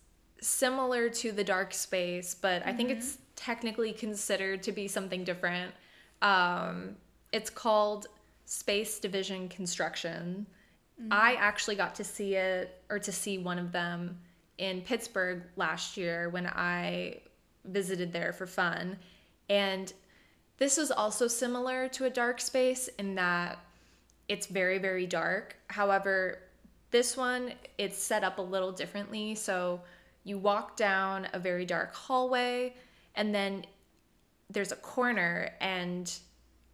similar 0.40 1.08
to 1.08 1.32
the 1.32 1.42
dark 1.42 1.74
space, 1.74 2.34
but 2.34 2.64
I 2.64 2.72
think 2.72 2.90
it's 2.90 3.18
technically 3.34 3.92
considered 3.92 4.62
to 4.62 4.72
be 4.72 4.86
something 4.86 5.24
different. 5.24 5.74
Um, 6.22 6.96
it's 7.32 7.50
called 7.50 8.06
Space 8.44 9.00
Division 9.00 9.48
Construction. 9.48 10.46
I 11.10 11.34
actually 11.34 11.76
got 11.76 11.94
to 11.96 12.04
see 12.04 12.34
it 12.34 12.82
or 12.90 12.98
to 12.98 13.12
see 13.12 13.38
one 13.38 13.58
of 13.58 13.72
them 13.72 14.18
in 14.58 14.80
Pittsburgh 14.82 15.42
last 15.56 15.96
year 15.96 16.28
when 16.30 16.46
I 16.46 17.20
visited 17.68 18.12
there 18.12 18.32
for 18.32 18.46
fun. 18.46 18.98
And 19.48 19.92
this 20.58 20.76
was 20.76 20.90
also 20.90 21.28
similar 21.28 21.88
to 21.88 22.04
a 22.04 22.10
dark 22.10 22.40
space 22.40 22.88
in 22.98 23.14
that 23.14 23.58
it's 24.28 24.46
very, 24.46 24.78
very 24.78 25.06
dark. 25.06 25.56
However, 25.68 26.40
this 26.90 27.16
one, 27.16 27.52
it's 27.78 27.98
set 27.98 28.24
up 28.24 28.38
a 28.38 28.42
little 28.42 28.72
differently. 28.72 29.34
So 29.34 29.80
you 30.24 30.38
walk 30.38 30.76
down 30.76 31.28
a 31.32 31.38
very 31.38 31.64
dark 31.64 31.94
hallway, 31.94 32.74
and 33.14 33.34
then 33.34 33.64
there's 34.50 34.72
a 34.72 34.76
corner, 34.76 35.50
and 35.60 36.12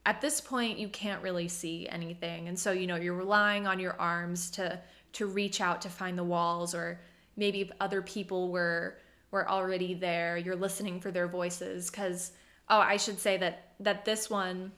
at 0.07 0.21
this 0.21 0.41
point, 0.41 0.79
you 0.79 0.89
can't 0.89 1.23
really 1.23 1.49
see 1.49 1.89
anything. 1.89 2.49
And 2.49 2.59
so, 2.59 2.73
you 2.73 2.87
know, 2.87 2.97
you're 2.97 3.15
relying 3.15 3.67
on 3.67 3.79
your 3.79 3.99
arms 4.01 4.51
to 4.53 4.81
to 5.15 5.27
reach 5.27 5.61
out 5.61 5.81
to 5.83 5.89
find 5.89 6.19
the 6.19 6.25
walls, 6.25 6.75
or 6.75 7.01
maybe 7.37 7.71
other 7.81 8.03
people 8.03 8.51
were 8.51 8.99
were 9.35 9.47
already 9.51 9.93
there, 9.93 10.39
you're 10.39 10.57
listening 10.57 11.01
for 11.01 11.11
their 11.11 11.29
voices. 11.29 11.91
Because 11.91 12.33
oh, 12.71 12.79
I 12.79 12.97
should 12.97 13.19
say 13.19 13.37
that 13.37 13.73
that 13.81 14.07
this 14.07 14.31
one 14.31 14.73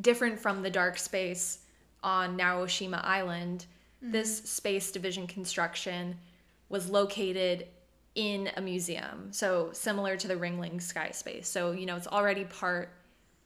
different 0.00 0.38
from 0.38 0.62
the 0.62 0.70
dark 0.70 0.96
space 0.96 1.58
on 2.02 2.38
Naoshima 2.38 3.04
Island, 3.04 3.66
this 4.00 4.38
space 4.44 4.90
division 4.90 5.26
construction 5.26 6.16
was 6.70 6.88
located 6.88 7.66
in 8.14 8.50
a 8.56 8.60
museum. 8.60 9.28
So 9.32 9.70
similar 9.72 10.16
to 10.16 10.28
the 10.28 10.34
Ringling 10.34 10.80
Sky 10.80 11.10
Space. 11.10 11.48
So, 11.48 11.72
you 11.72 11.86
know, 11.86 11.96
it's 11.96 12.06
already 12.06 12.44
part 12.44 12.90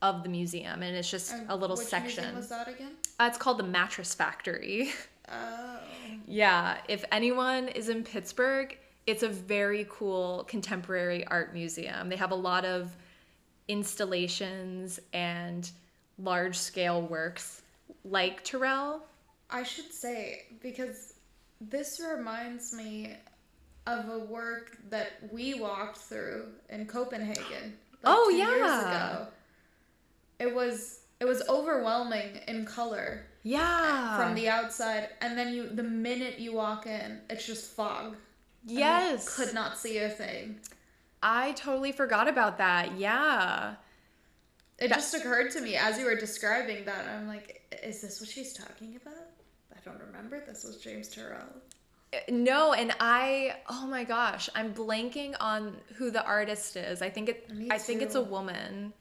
of 0.01 0.23
the 0.23 0.29
museum 0.29 0.83
and 0.83 0.95
it's 0.95 1.09
just 1.09 1.33
And 1.33 1.49
a 1.49 1.55
little 1.55 1.75
section. 1.77 2.23
museum 2.23 2.35
was 2.35 2.49
that 2.49 2.67
again? 2.67 2.91
Uh, 3.19 3.25
it's 3.29 3.37
called 3.37 3.57
the 3.59 3.63
Mattress 3.63 4.13
Factory. 4.13 4.91
Oh. 5.29 5.79
yeah, 6.25 6.77
if 6.87 7.03
anyone 7.11 7.67
is 7.67 7.89
in 7.89 8.05
Pittsburgh, 8.05 8.77
it's 9.07 9.23
a 9.23 9.29
very 9.29 9.87
cool 9.89 10.45
contemporary 10.47 11.25
art 11.25 11.53
museum. 11.53 12.09
They 12.09 12.17
have 12.17 12.31
a 12.31 12.35
lot 12.35 12.65
of 12.65 12.95
installations 13.69 14.99
and 15.13 15.69
large 16.19 16.57
scale 16.57 17.01
works 17.01 17.61
like 18.03 18.43
Turrell. 18.43 18.99
I 19.49 19.63
should 19.63 19.91
say 19.93 20.43
because 20.61 21.13
this 21.61 22.01
reminds 22.01 22.73
me 22.73 23.15
of 23.87 24.09
a 24.09 24.19
work 24.19 24.77
that 24.89 25.13
we 25.31 25.53
walked 25.53 25.97
through 25.97 26.47
in 26.69 26.85
Copenhagen. 26.85 27.77
Oh, 28.03 28.29
two 28.29 28.35
years 28.35 28.59
yeah. 28.59 29.11
ago. 29.13 29.27
It 30.39 30.53
was 30.53 30.99
it 31.19 31.25
was 31.25 31.41
overwhelming 31.49 32.41
in 32.47 32.65
color 32.65 33.25
Yeah. 33.43 34.17
from 34.17 34.35
the 34.35 34.49
outside, 34.49 35.09
and 35.21 35.37
then 35.37 35.53
you 35.53 35.67
the 35.69 35.83
minute 35.83 36.39
you 36.39 36.53
walk 36.53 36.85
in, 36.85 37.21
it's 37.29 37.45
just 37.45 37.71
fog. 37.71 38.17
Yes. 38.67 39.35
could 39.35 39.53
not 39.53 39.77
see 39.77 39.97
a 39.99 40.09
thing. 40.09 40.59
I 41.23 41.53
totally 41.53 41.91
forgot 41.91 42.27
about 42.27 42.57
that. 42.59 42.97
Yeah. 42.97 43.75
It 44.77 44.89
just 44.89 45.13
occurred 45.15 45.51
to 45.51 45.61
me 45.61 45.75
as 45.75 45.97
you 45.97 46.05
were 46.05 46.15
describing 46.15 46.85
that. 46.85 47.07
I'm 47.07 47.27
like, 47.27 47.63
is 47.83 48.01
this 48.01 48.19
what 48.21 48.29
she's 48.29 48.53
talking 48.53 48.95
about? 49.01 49.15
I 49.75 49.79
don't 49.83 49.99
remember. 49.99 50.43
This 50.45 50.63
was 50.63 50.77
James 50.77 51.13
Turrell. 51.13 51.47
Uh, 52.13 52.17
no, 52.29 52.73
and 52.73 52.93
I 52.99 53.57
oh 53.69 53.87
my 53.87 54.03
gosh, 54.03 54.49
I'm 54.55 54.73
blanking 54.73 55.35
on 55.39 55.75
who 55.95 56.11
the 56.11 56.23
artist 56.23 56.75
is. 56.77 57.01
I 57.01 57.09
think 57.09 57.29
it 57.29 57.53
Me 57.53 57.67
I 57.71 57.77
think 57.77 58.01
it's 58.01 58.15
a 58.15 58.21
woman. 58.21 58.93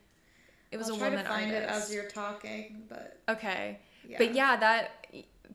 it 0.73 0.77
was 0.79 0.89
I'll 0.89 0.97
a 0.97 0.99
try 0.99 1.09
woman 1.11 1.25
to 1.25 1.31
find 1.31 1.55
artist. 1.55 1.71
it 1.71 1.77
as 1.77 1.95
you're 1.95 2.09
talking, 2.09 2.83
but 2.89 3.21
okay. 3.29 3.79
yeah. 4.09 4.17
But 4.19 4.35
yeah, 4.35 4.57
that 4.57 5.07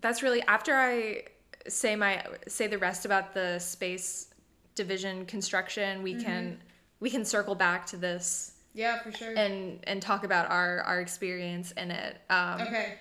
that's 0.02 0.22
really 0.24 0.42
after 0.44 0.76
I 0.76 1.24
say 1.68 1.96
my 1.96 2.24
say 2.48 2.68
the 2.68 2.78
rest 2.78 3.06
about 3.06 3.34
the 3.34 3.60
space 3.60 4.28
division 4.76 5.26
construction, 5.26 6.04
we 6.04 6.16
can 6.16 6.60
we 7.00 7.10
can 7.10 7.26
circle 7.26 7.56
back 7.56 7.86
to 7.88 7.98
this 7.98 8.54
yeah, 8.74 9.00
for 9.00 9.12
sure. 9.12 9.34
and 9.36 9.80
and 9.84 10.02
talk 10.02 10.24
about 10.24 10.50
our 10.50 10.82
our 10.82 11.02
experience 11.02 11.72
in 11.72 11.92
it. 11.92 12.18
Um, 12.30 12.62
okay. 12.62 12.94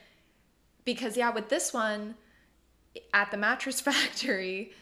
because 0.85 1.17
yeah, 1.17 1.31
with 1.31 1.49
this 1.49 1.73
one 1.73 2.15
at 3.15 3.31
the 3.31 3.37
mattress 3.37 3.81
factory, 3.91 4.73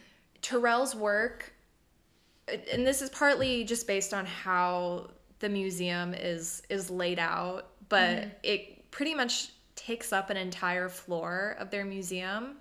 Turrell's 0.42 0.94
work, 0.94 1.52
and 2.72 2.86
this 2.86 3.02
is 3.02 3.10
partly 3.10 3.64
just 3.64 3.86
based 3.86 4.14
on 4.14 4.24
how 4.24 5.10
the 5.40 5.48
museum 5.48 6.14
is 6.14 6.62
is 6.70 6.90
laid 6.90 7.18
out, 7.18 7.68
but 7.88 8.38
it 8.42 8.90
pretty 8.90 9.14
much 9.14 9.50
takes 9.76 10.12
up 10.12 10.30
an 10.30 10.36
entire 10.36 10.88
floor 10.88 11.56
of 11.58 11.70
their 11.70 11.84
museum. 11.84 12.56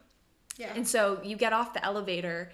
Yeah. 0.58 0.74
And 0.76 0.88
so 0.88 1.20
you 1.24 1.36
get 1.38 1.54
off 1.54 1.74
the 1.74 1.84
elevator, 1.86 2.52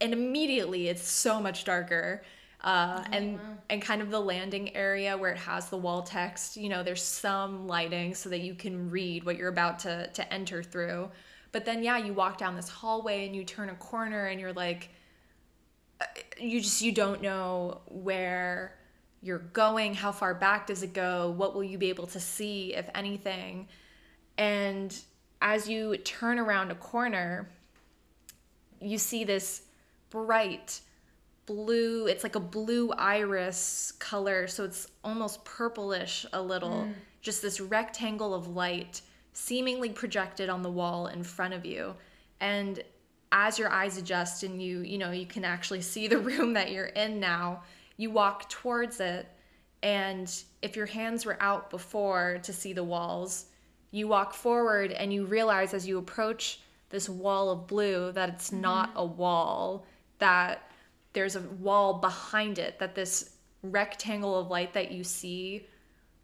and 0.00 0.12
immediately 0.12 0.88
it's 0.88 1.06
so 1.06 1.40
much 1.40 1.64
darker. 1.64 2.22
Uh, 2.62 3.02
and 3.12 3.38
wow. 3.38 3.44
and 3.70 3.80
kind 3.80 4.02
of 4.02 4.10
the 4.10 4.20
landing 4.20 4.76
area 4.76 5.16
where 5.16 5.32
it 5.32 5.38
has 5.38 5.70
the 5.70 5.78
wall 5.78 6.02
text, 6.02 6.58
you 6.58 6.68
know, 6.68 6.82
there's 6.82 7.02
some 7.02 7.66
lighting 7.66 8.14
so 8.14 8.28
that 8.28 8.40
you 8.40 8.54
can 8.54 8.90
read 8.90 9.24
what 9.24 9.36
you're 9.36 9.48
about 9.48 9.78
to 9.78 10.08
to 10.08 10.32
enter 10.32 10.62
through. 10.62 11.10
But 11.52 11.64
then 11.64 11.82
yeah, 11.82 11.96
you 11.96 12.12
walk 12.12 12.36
down 12.36 12.56
this 12.56 12.68
hallway 12.68 13.26
and 13.26 13.34
you 13.34 13.44
turn 13.44 13.70
a 13.70 13.74
corner 13.74 14.26
and 14.26 14.38
you're 14.38 14.52
like, 14.52 14.90
uh, 16.02 16.04
you 16.38 16.60
just 16.60 16.82
you 16.82 16.92
don't 16.92 17.22
know 17.22 17.80
where 17.86 18.74
you're 19.22 19.38
going, 19.38 19.94
how 19.94 20.12
far 20.12 20.34
back 20.34 20.66
does 20.66 20.82
it 20.82 20.92
go, 20.92 21.30
what 21.30 21.54
will 21.54 21.64
you 21.64 21.78
be 21.78 21.88
able 21.88 22.06
to 22.08 22.20
see 22.20 22.74
if 22.74 22.88
anything. 22.94 23.68
And 24.38 24.98
as 25.40 25.68
you 25.68 25.96
turn 25.98 26.38
around 26.38 26.70
a 26.70 26.74
corner, 26.74 27.48
you 28.80 28.98
see 28.98 29.24
this 29.24 29.62
bright 30.10 30.80
blue, 31.46 32.06
it's 32.06 32.22
like 32.22 32.36
a 32.36 32.40
blue 32.40 32.90
iris 32.92 33.92
color, 33.98 34.46
so 34.46 34.64
it's 34.64 34.88
almost 35.02 35.44
purplish 35.44 36.26
a 36.32 36.40
little. 36.40 36.84
Mm. 36.84 36.94
Just 37.22 37.42
this 37.42 37.60
rectangle 37.60 38.34
of 38.34 38.48
light 38.48 39.02
seemingly 39.32 39.90
projected 39.90 40.48
on 40.48 40.62
the 40.62 40.70
wall 40.70 41.08
in 41.08 41.22
front 41.22 41.54
of 41.54 41.64
you. 41.64 41.94
And 42.40 42.82
as 43.32 43.58
your 43.58 43.70
eyes 43.70 43.98
adjust 43.98 44.42
and 44.42 44.62
you, 44.62 44.80
you 44.80 44.98
know, 44.98 45.10
you 45.10 45.26
can 45.26 45.44
actually 45.44 45.82
see 45.82 46.08
the 46.08 46.18
room 46.30 46.54
that 46.54 46.70
you're 46.70 46.86
in 46.86 47.20
now, 47.20 47.62
you 47.96 48.10
walk 48.10 48.48
towards 48.48 49.00
it 49.00 49.26
and 49.82 50.42
if 50.62 50.76
your 50.76 50.86
hands 50.86 51.24
were 51.24 51.38
out 51.40 51.70
before 51.70 52.38
to 52.42 52.52
see 52.52 52.72
the 52.72 52.84
walls, 52.84 53.46
you 53.90 54.08
walk 54.08 54.34
forward 54.34 54.92
and 54.92 55.12
you 55.12 55.26
realize 55.26 55.74
as 55.74 55.86
you 55.86 55.98
approach 55.98 56.60
this 56.90 57.08
wall 57.08 57.50
of 57.50 57.66
blue 57.66 58.12
that 58.12 58.28
it's 58.28 58.50
mm-hmm. 58.50 58.60
not 58.62 58.92
a 58.96 59.04
wall, 59.04 59.86
that 60.18 60.70
there's 61.12 61.36
a 61.36 61.40
wall 61.40 61.94
behind 61.94 62.58
it, 62.58 62.78
that 62.78 62.94
this 62.94 63.36
rectangle 63.62 64.38
of 64.38 64.48
light 64.48 64.72
that 64.72 64.90
you 64.90 65.04
see 65.04 65.66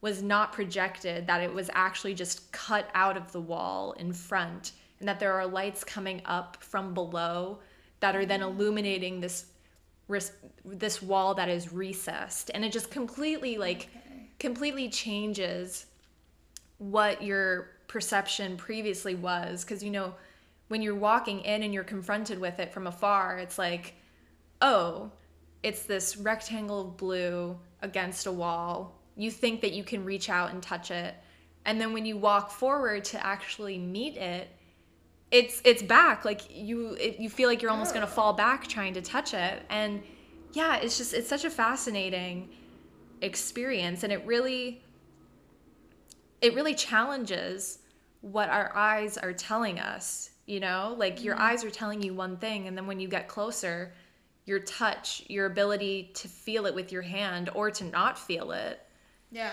was 0.00 0.22
not 0.22 0.52
projected, 0.52 1.26
that 1.26 1.40
it 1.42 1.52
was 1.52 1.70
actually 1.72 2.14
just 2.14 2.50
cut 2.52 2.88
out 2.94 3.16
of 3.16 3.33
the 3.33 3.40
wall 3.40 3.92
in 3.92 4.12
front, 4.12 4.72
and 5.00 5.09
that 5.09 5.18
there 5.18 5.33
are 5.33 5.46
lights 5.46 5.83
coming 5.83 6.22
up 6.24 6.59
from 6.61 6.94
below 6.94 7.59
that 8.00 8.14
are 8.14 8.26
then 8.26 8.40
mm-hmm. 8.40 8.59
illuminating 8.61 9.20
this 9.20 9.46
this 10.64 11.02
wall 11.02 11.35
that 11.35 11.48
is 11.48 11.72
recessed. 11.72 12.50
And 12.55 12.64
it 12.64 12.70
just 12.70 12.92
completely 12.92 13.59
like 13.59 13.88
Okay. 13.96 14.31
completely 14.38 14.88
changes 14.88 15.87
what 16.78 17.22
your 17.22 17.70
perception 17.88 18.56
previously 18.56 19.14
was 19.14 19.64
because 19.64 19.82
you 19.82 19.90
know 19.90 20.14
when 20.68 20.82
you're 20.82 20.94
walking 20.94 21.40
in 21.40 21.62
and 21.62 21.72
you're 21.72 21.84
confronted 21.84 22.38
with 22.38 22.58
it 22.58 22.72
from 22.72 22.86
afar 22.86 23.38
it's 23.38 23.58
like 23.58 23.94
oh 24.60 25.10
it's 25.66 25.82
this 25.82 26.16
rectangle 26.16 26.80
of 26.80 26.96
blue 26.96 27.58
against 27.82 28.26
a 28.26 28.32
wall. 28.32 28.94
You 29.16 29.32
think 29.32 29.60
that 29.62 29.72
you 29.72 29.82
can 29.82 30.04
reach 30.04 30.30
out 30.30 30.52
and 30.52 30.62
touch 30.62 30.92
it. 30.92 31.14
And 31.64 31.80
then 31.80 31.92
when 31.92 32.06
you 32.06 32.16
walk 32.16 32.50
forward 32.50 33.04
to 33.06 33.26
actually 33.26 33.76
meet 33.78 34.16
it 34.16 34.48
it's 35.32 35.60
it's 35.64 35.82
back. 35.82 36.24
Like 36.24 36.42
you 36.56 36.92
it, 37.00 37.18
you 37.18 37.28
feel 37.28 37.48
like 37.48 37.60
you're 37.60 37.72
almost 37.72 37.92
going 37.92 38.06
to 38.06 38.12
fall 38.12 38.32
back 38.32 38.68
trying 38.68 38.94
to 38.94 39.02
touch 39.02 39.34
it. 39.34 39.60
And 39.68 40.00
yeah 40.52 40.76
it's 40.76 40.96
just 40.96 41.12
it's 41.14 41.28
such 41.28 41.44
a 41.44 41.50
fascinating 41.50 42.48
experience. 43.22 44.04
And 44.04 44.12
it 44.12 44.24
really 44.24 44.84
it 46.46 46.54
really 46.54 46.74
challenges 46.74 47.78
what 48.20 48.48
our 48.48 48.70
eyes 48.74 49.18
are 49.18 49.32
telling 49.32 49.78
us 49.78 50.30
you 50.46 50.61
know 50.61 50.94
like 50.96 51.22
your 51.24 51.35
mm-hmm. 51.35 51.44
eyes 51.44 51.64
are 51.64 51.70
telling 51.70 52.02
you 52.02 52.14
one 52.14 52.37
thing 52.37 52.66
and 52.68 52.76
then 52.76 52.87
when 52.87 53.00
you 53.00 53.09
get 53.09 53.28
closer 53.28 53.92
your 54.46 54.61
touch 54.61 55.24
your 55.28 55.46
ability 55.46 56.11
to 56.14 56.28
feel 56.28 56.66
it 56.66 56.74
with 56.74 56.92
your 56.92 57.02
hand 57.02 57.50
or 57.54 57.70
to 57.70 57.85
not 57.85 58.18
feel 58.18 58.52
it 58.52 58.80
Yeah. 59.30 59.52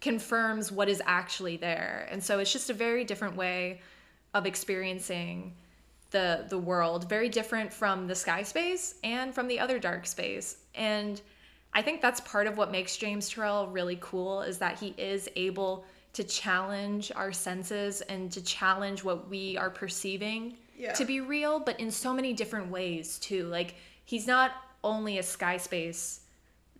confirms 0.00 0.70
what 0.70 0.88
is 0.88 1.02
actually 1.04 1.56
there. 1.56 2.06
And 2.10 2.22
so 2.22 2.38
it's 2.38 2.52
just 2.52 2.70
a 2.70 2.74
very 2.74 3.04
different 3.04 3.36
way 3.36 3.80
of 4.32 4.46
experiencing 4.46 5.54
the 6.10 6.46
the 6.48 6.58
world, 6.58 7.08
very 7.08 7.28
different 7.28 7.72
from 7.72 8.06
the 8.06 8.14
sky 8.14 8.42
space 8.44 8.94
and 9.02 9.34
from 9.34 9.48
the 9.48 9.58
other 9.58 9.78
dark 9.78 10.06
space. 10.06 10.58
And 10.74 11.20
I 11.74 11.82
think 11.82 12.00
that's 12.00 12.20
part 12.20 12.46
of 12.46 12.56
what 12.56 12.70
makes 12.70 12.96
James 12.96 13.28
Turrell 13.30 13.68
really 13.72 13.98
cool 14.00 14.42
is 14.42 14.58
that 14.58 14.78
he 14.78 14.94
is 14.96 15.28
able 15.36 15.84
to 16.14 16.24
challenge 16.24 17.12
our 17.14 17.32
senses 17.32 18.00
and 18.02 18.30
to 18.32 18.42
challenge 18.42 19.04
what 19.04 19.28
we 19.28 19.56
are 19.56 19.70
perceiving 19.70 20.56
Yeah. 20.76 20.92
to 20.94 21.04
be 21.04 21.20
real, 21.20 21.60
but 21.60 21.78
in 21.78 21.90
so 21.90 22.12
many 22.12 22.32
different 22.32 22.70
ways 22.70 23.18
too. 23.18 23.46
Like 23.46 23.74
he's 24.04 24.26
not 24.26 24.52
only 24.84 25.18
a 25.18 25.22
sky 25.22 25.56
space 25.56 26.20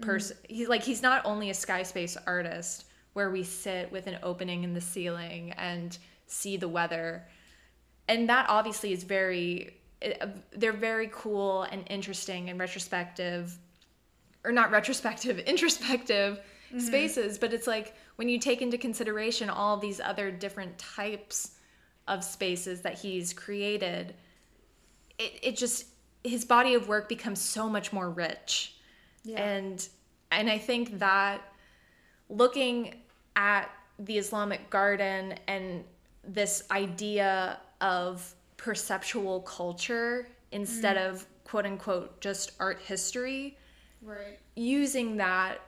mm-hmm. 0.01 0.11
person 0.11 0.37
he's 0.49 0.69
like 0.69 0.83
he's 0.83 1.03
not 1.03 1.25
only 1.25 1.51
a 1.51 1.55
sky 1.55 1.83
space 1.83 2.17
artist 2.27 2.85
where 3.13 3.31
we 3.31 3.43
sit 3.43 3.91
with 3.91 4.07
an 4.07 4.19
opening 4.23 4.65
in 4.65 4.75
the 4.75 4.81
ceiling 4.81 5.53
and 5.53 5.99
see 6.27 6.57
the 6.57 6.69
weather 6.69 7.27
and 8.09 8.29
that 8.29 8.47
obviously 8.49 8.93
is 8.93 9.03
very 9.03 9.77
eh, 10.03 10.15
eh, 10.21 10.27
they're 10.53 10.73
very 10.73 11.09
cool 11.13 11.63
and 11.63 11.85
interesting 11.91 12.49
and 12.49 12.59
retrospective 12.59 13.59
or 14.45 14.53
not 14.53 14.71
retrospective 14.71 15.39
introspective 15.53 16.39
mm-hmm. 16.69 16.79
spaces 16.79 17.39
but 17.39 17.53
it's 17.53 17.67
like 17.67 17.95
when 18.19 18.29
you 18.29 18.41
take 18.41 18.63
into 18.63 18.77
consideration 18.77 19.49
all 19.49 19.77
these 19.77 20.01
other 20.01 20.33
different 20.33 20.77
types 20.77 21.53
of 22.09 22.25
spaces 22.25 22.81
that 22.81 22.99
he's 22.99 23.33
created 23.33 24.13
it, 25.19 25.39
it 25.41 25.57
just 25.57 25.87
his 26.25 26.45
body 26.45 26.75
of 26.75 26.89
work 26.89 27.09
becomes 27.09 27.41
so 27.41 27.69
much 27.69 27.93
more 27.93 28.11
rich 28.11 28.75
Yeah. 29.23 29.41
and 29.41 29.89
and 30.33 30.51
i 30.51 30.59
think 30.59 30.99
that 30.99 31.43
looking 32.29 32.95
at 33.37 33.71
the 34.01 34.19
islamic 34.19 34.69
garden 34.69 35.35
and 35.47 35.85
this 36.25 36.65
idea 36.73 37.61
of 37.81 38.35
perceptual 38.57 39.43
culture 39.43 40.27
instead 40.51 40.97
mm. 40.97 41.09
of 41.09 41.25
quote 41.45 41.67
unquote 41.67 42.21
just 42.21 42.53
art 42.59 42.81
history 42.81 43.57
Right. 44.03 44.39
using 44.57 45.17
that 45.19 45.61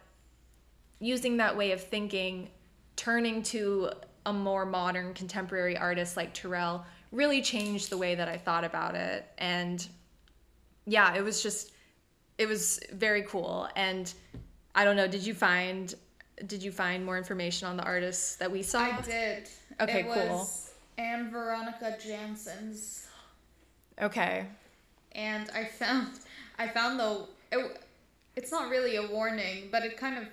using 1.00 1.38
that 1.38 1.56
way 1.56 1.72
of 1.72 1.82
thinking 1.82 2.48
turning 2.96 3.42
to 3.42 3.90
a 4.26 4.32
more 4.32 4.66
modern 4.66 5.14
contemporary 5.14 5.76
artist 5.76 6.16
like 6.16 6.34
Turrell 6.34 6.84
really 7.10 7.42
changed 7.42 7.90
the 7.90 7.96
way 7.96 8.14
that 8.14 8.28
I 8.28 8.36
thought 8.36 8.64
about 8.64 8.94
it. 8.94 9.26
And 9.38 9.86
yeah 10.86 11.14
it 11.14 11.22
was 11.22 11.42
just 11.42 11.72
it 12.38 12.46
was 12.46 12.80
very 12.92 13.22
cool. 13.22 13.68
And 13.74 14.12
I 14.74 14.84
don't 14.84 14.96
know 14.96 15.08
did 15.08 15.26
you 15.26 15.34
find 15.34 15.94
did 16.46 16.62
you 16.62 16.72
find 16.72 17.04
more 17.04 17.18
information 17.18 17.68
on 17.68 17.76
the 17.76 17.82
artists 17.82 18.36
that 18.36 18.50
we 18.50 18.62
saw? 18.62 18.80
I 18.80 19.00
did. 19.00 19.48
Okay, 19.80 20.00
it 20.00 20.06
cool. 20.12 20.48
And 20.98 21.30
Veronica 21.30 21.96
Janssens, 22.02 23.06
okay. 24.00 24.46
And 25.12 25.50
I 25.54 25.64
found 25.64 26.08
I 26.58 26.68
found 26.68 27.00
the 27.00 27.26
it, 27.52 27.82
it's 28.36 28.52
not 28.52 28.70
really 28.70 28.96
a 28.96 29.06
warning, 29.06 29.68
but 29.72 29.82
it 29.82 29.96
kind 29.96 30.18
of 30.18 30.24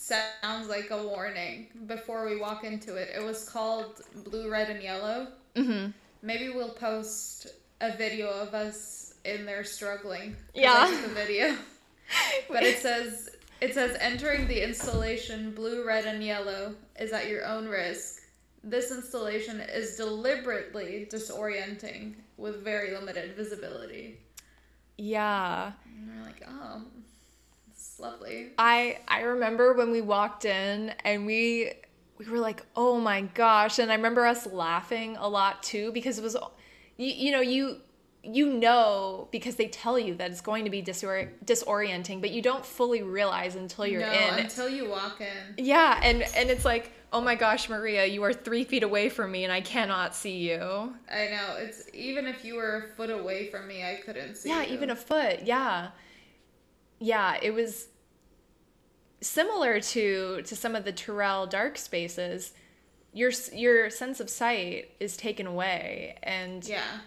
sounds 0.00 0.68
like 0.68 0.90
a 0.90 1.02
warning 1.02 1.68
before 1.86 2.24
we 2.26 2.38
walk 2.40 2.64
into 2.64 2.96
it. 2.96 3.10
It 3.14 3.22
was 3.22 3.48
called 3.48 4.00
Blue, 4.24 4.50
Red, 4.50 4.70
and 4.70 4.82
Yellow. 4.82 5.28
mhm 5.56 5.92
Maybe 6.22 6.50
we'll 6.50 6.74
post 6.74 7.46
a 7.80 7.96
video 7.96 8.28
of 8.28 8.54
us 8.54 9.14
in 9.24 9.46
there 9.46 9.64
struggling. 9.64 10.36
Yeah. 10.54 10.90
The 11.02 11.08
video. 11.08 11.56
But 12.48 12.64
it 12.64 12.78
says 12.78 13.30
it 13.60 13.74
says 13.74 13.96
entering 14.00 14.48
the 14.48 14.62
installation 14.62 15.52
blue, 15.54 15.86
red, 15.86 16.06
and 16.06 16.24
yellow 16.24 16.74
is 16.98 17.12
at 17.12 17.28
your 17.28 17.44
own 17.46 17.68
risk. 17.68 18.22
This 18.64 18.90
installation 18.90 19.60
is 19.60 19.96
deliberately 19.96 21.06
disorienting 21.10 22.14
with 22.36 22.64
very 22.64 22.90
limited 22.96 23.36
visibility. 23.36 24.18
yeah 24.98 25.72
And 25.86 26.08
we're 26.10 26.26
like, 26.26 26.42
oh, 26.48 26.82
lovely. 28.00 28.48
I 28.58 28.98
I 29.08 29.22
remember 29.22 29.74
when 29.74 29.90
we 29.90 30.00
walked 30.00 30.44
in 30.44 30.90
and 31.04 31.26
we 31.26 31.72
we 32.18 32.26
were 32.28 32.38
like, 32.38 32.64
"Oh 32.76 32.98
my 33.00 33.22
gosh." 33.22 33.78
And 33.78 33.90
I 33.90 33.94
remember 33.94 34.26
us 34.26 34.46
laughing 34.46 35.16
a 35.18 35.28
lot 35.28 35.62
too 35.62 35.92
because 35.92 36.18
it 36.18 36.22
was 36.22 36.36
you, 36.96 37.06
you 37.06 37.32
know, 37.32 37.40
you 37.40 37.78
you 38.22 38.52
know 38.52 39.28
because 39.32 39.54
they 39.56 39.66
tell 39.68 39.98
you 39.98 40.14
that 40.16 40.30
it's 40.30 40.42
going 40.42 40.64
to 40.64 40.70
be 40.70 40.82
disor- 40.82 41.30
disorienting, 41.46 42.20
but 42.20 42.30
you 42.30 42.42
don't 42.42 42.66
fully 42.66 43.02
realize 43.02 43.56
until 43.56 43.86
you're 43.86 44.02
no, 44.02 44.10
in. 44.12 44.38
until 44.40 44.68
you 44.68 44.88
walk 44.88 45.20
in. 45.22 45.64
Yeah, 45.64 45.98
and 46.02 46.22
and 46.36 46.50
it's 46.50 46.64
like, 46.66 46.92
"Oh 47.12 47.22
my 47.22 47.34
gosh, 47.34 47.68
Maria, 47.70 48.04
you 48.04 48.22
are 48.24 48.32
3 48.34 48.64
feet 48.64 48.82
away 48.82 49.08
from 49.08 49.32
me 49.32 49.44
and 49.44 49.52
I 49.52 49.62
cannot 49.62 50.14
see 50.14 50.36
you." 50.50 50.94
I 51.10 51.28
know. 51.28 51.56
It's 51.58 51.88
even 51.94 52.26
if 52.26 52.44
you 52.44 52.56
were 52.56 52.76
a 52.92 52.96
foot 52.96 53.08
away 53.10 53.46
from 53.50 53.66
me, 53.66 53.82
I 53.82 53.94
couldn't 54.04 54.34
see 54.34 54.50
Yeah, 54.50 54.62
you. 54.64 54.74
even 54.74 54.90
a 54.90 54.96
foot. 54.96 55.40
Yeah. 55.44 55.90
Yeah, 57.00 57.38
it 57.42 57.52
was 57.52 57.88
similar 59.20 59.80
to 59.80 60.42
to 60.42 60.56
some 60.56 60.76
of 60.76 60.84
the 60.84 60.92
Turrell 60.92 61.48
dark 61.48 61.76
spaces. 61.78 62.52
Your 63.12 63.32
your 63.52 63.90
sense 63.90 64.20
of 64.20 64.30
sight 64.30 64.92
is 65.00 65.16
taken 65.16 65.46
away 65.46 66.16
and 66.22 66.64
Yeah. 66.64 67.00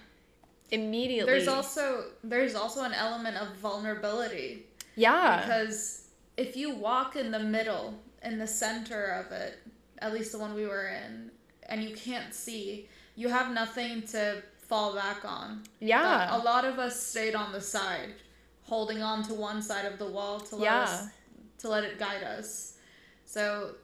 immediately 0.71 1.31
There's 1.31 1.47
also 1.47 2.05
there's 2.23 2.55
also 2.55 2.83
an 2.83 2.93
element 2.93 3.37
of 3.37 3.55
vulnerability 3.55 4.65
Yeah. 4.95 5.41
because 5.41 6.01
if 6.35 6.57
you 6.57 6.71
walk 6.75 7.15
in 7.15 7.31
the 7.31 7.39
middle, 7.39 7.99
in 8.23 8.37
the 8.39 8.47
center 8.47 9.05
of 9.05 9.31
it, 9.31 9.59
at 9.99 10.11
least 10.13 10.31
the 10.33 10.39
one 10.39 10.53
we 10.55 10.65
were 10.65 10.87
in, 10.87 11.31
and 11.69 11.83
you 11.83 11.95
can't 11.95 12.33
see, 12.33 12.89
you 13.15 13.29
have 13.29 13.51
nothing 13.53 14.01
to 14.07 14.41
fall 14.57 14.93
back 14.95 15.23
on. 15.23 15.63
Yeah. 15.79 16.27
But 16.31 16.41
a 16.41 16.43
lot 16.43 16.65
of 16.65 16.79
us 16.79 16.99
stayed 17.01 17.35
on 17.35 17.51
the 17.53 17.61
side, 17.61 18.15
holding 18.63 19.01
on 19.01 19.23
to 19.23 19.33
one 19.33 19.61
side 19.61 19.85
of 19.85 19.97
the 19.99 20.05
wall 20.05 20.39
to 20.39 20.55
let 20.55 20.63
Yeah. 20.63 20.81
us 20.81 21.07
to 21.59 21.69
let 21.69 21.83
it 21.83 21.97
guide 21.99 22.23
us. 22.23 22.73
So 23.25 23.75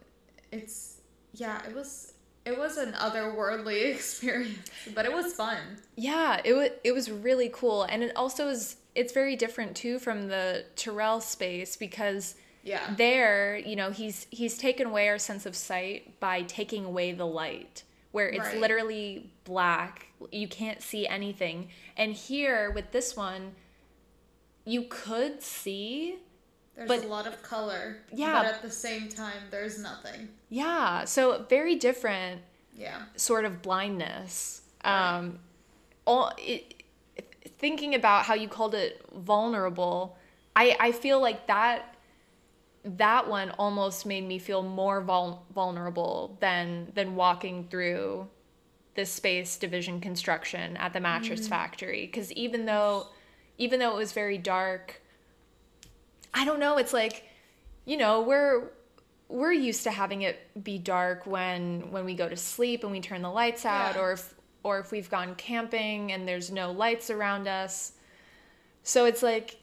it's 0.52 1.02
yeah, 1.34 1.62
it 1.68 1.74
was 1.74 2.14
it 2.46 2.58
was 2.58 2.78
an 2.78 2.94
otherworldly 2.94 3.94
experience, 3.96 4.70
but 4.96 5.06
it 5.06 5.14
was 5.14 5.34
fun. 5.34 5.58
Yeah, 5.96 6.42
it 6.44 6.54
was 6.54 6.70
it 6.84 6.94
was 6.94 7.12
really 7.12 7.50
cool, 7.54 7.84
and 7.84 8.04
it 8.04 8.12
also 8.16 8.48
is 8.48 8.78
it's 8.96 9.14
very 9.14 9.36
different 9.36 9.76
too 9.76 10.00
from 10.00 10.28
the 10.28 10.66
Turrell 10.76 11.22
space 11.22 11.76
because 11.78 12.36
Yeah. 12.64 12.94
there, 12.98 13.58
you 13.58 13.76
know, 13.76 13.92
he's 13.92 14.28
he's 14.32 14.58
taken 14.58 14.88
away 14.88 15.08
our 15.10 15.20
sense 15.20 15.46
of 15.46 15.56
sight 15.56 16.20
by 16.20 16.42
taking 16.44 16.84
away 16.86 17.12
the 17.14 17.26
light, 17.28 17.84
where 18.12 18.28
it's 18.30 18.40
Right. 18.48 18.58
literally 18.58 19.30
black, 19.46 20.08
you 20.32 20.48
can't 20.48 20.82
see 20.82 21.08
anything. 21.08 21.70
And 21.96 22.14
here 22.14 22.72
with 22.72 22.92
this 22.92 23.16
one, 23.16 23.56
you 24.70 24.84
could 24.90 25.42
see, 25.42 26.18
There's 26.76 26.88
But- 26.88 27.04
a 27.04 27.08
lot 27.08 27.28
of 27.28 27.44
color. 27.44 27.98
Yeah. 28.14 28.42
But 28.42 28.46
at 28.54 28.62
the 28.62 28.72
same 28.72 29.10
time, 29.10 29.44
there's 29.52 29.78
nothing. 29.78 30.30
yeah, 30.48 31.04
so 31.04 31.44
very 31.50 31.76
different 31.76 32.42
Yeah. 32.74 33.02
sort 33.18 33.44
of 33.44 33.62
blindness. 33.62 34.62
Um, 34.86 35.40
all 36.08 36.32
it, 36.38 36.84
thinking 37.58 37.96
about 37.96 38.24
how 38.26 38.34
you 38.34 38.48
called 38.48 38.76
it 38.76 39.02
vulnerable, 39.14 40.18
I 40.56 40.78
I 40.80 40.92
feel 40.94 41.20
like 41.20 41.48
that 41.48 41.96
that 42.86 43.28
one 43.28 43.50
almost 43.60 44.06
made 44.06 44.26
me 44.26 44.40
feel 44.40 44.64
more 44.64 45.02
vul- 45.02 45.46
vulnerable 45.54 46.38
than 46.40 46.94
than 46.96 47.18
walking 47.18 47.68
through 47.68 48.30
the 48.96 49.06
space 49.06 49.58
division 49.58 50.00
construction 50.00 50.78
at 50.78 50.94
the 50.94 51.02
mattress 51.02 51.46
factory 51.48 52.06
because 52.06 52.32
even 52.32 52.66
though 52.66 53.08
even 53.60 53.80
though 53.80 53.92
it 53.92 53.98
was 53.98 54.12
very 54.12 54.40
dark 54.40 55.02
i 56.34 56.44
don't 56.44 56.60
know 56.60 56.78
it's 56.78 56.94
like 56.94 57.26
you 57.86 57.96
know 57.98 58.22
we're 58.22 58.72
we're 59.30 59.54
used 59.54 59.84
to 59.84 59.92
having 59.92 60.24
it 60.24 60.64
be 60.64 60.80
dark 60.80 61.26
when 61.26 61.92
when 61.92 62.04
we 62.04 62.16
go 62.16 62.28
to 62.28 62.36
sleep 62.36 62.84
and 62.84 62.92
we 62.92 63.00
turn 63.00 63.22
the 63.22 63.30
lights 63.30 63.64
out 63.64 63.96
Yeah. 63.96 64.02
or 64.02 64.12
if 64.14 64.34
or 64.64 64.80
if 64.80 64.92
we've 64.92 65.10
gone 65.10 65.36
camping 65.36 66.12
and 66.12 66.28
there's 66.28 66.52
no 66.52 66.72
lights 66.72 67.10
around 67.10 67.48
us. 67.48 67.94
So 68.84 69.06
it's 69.06 69.24
like 69.24 69.58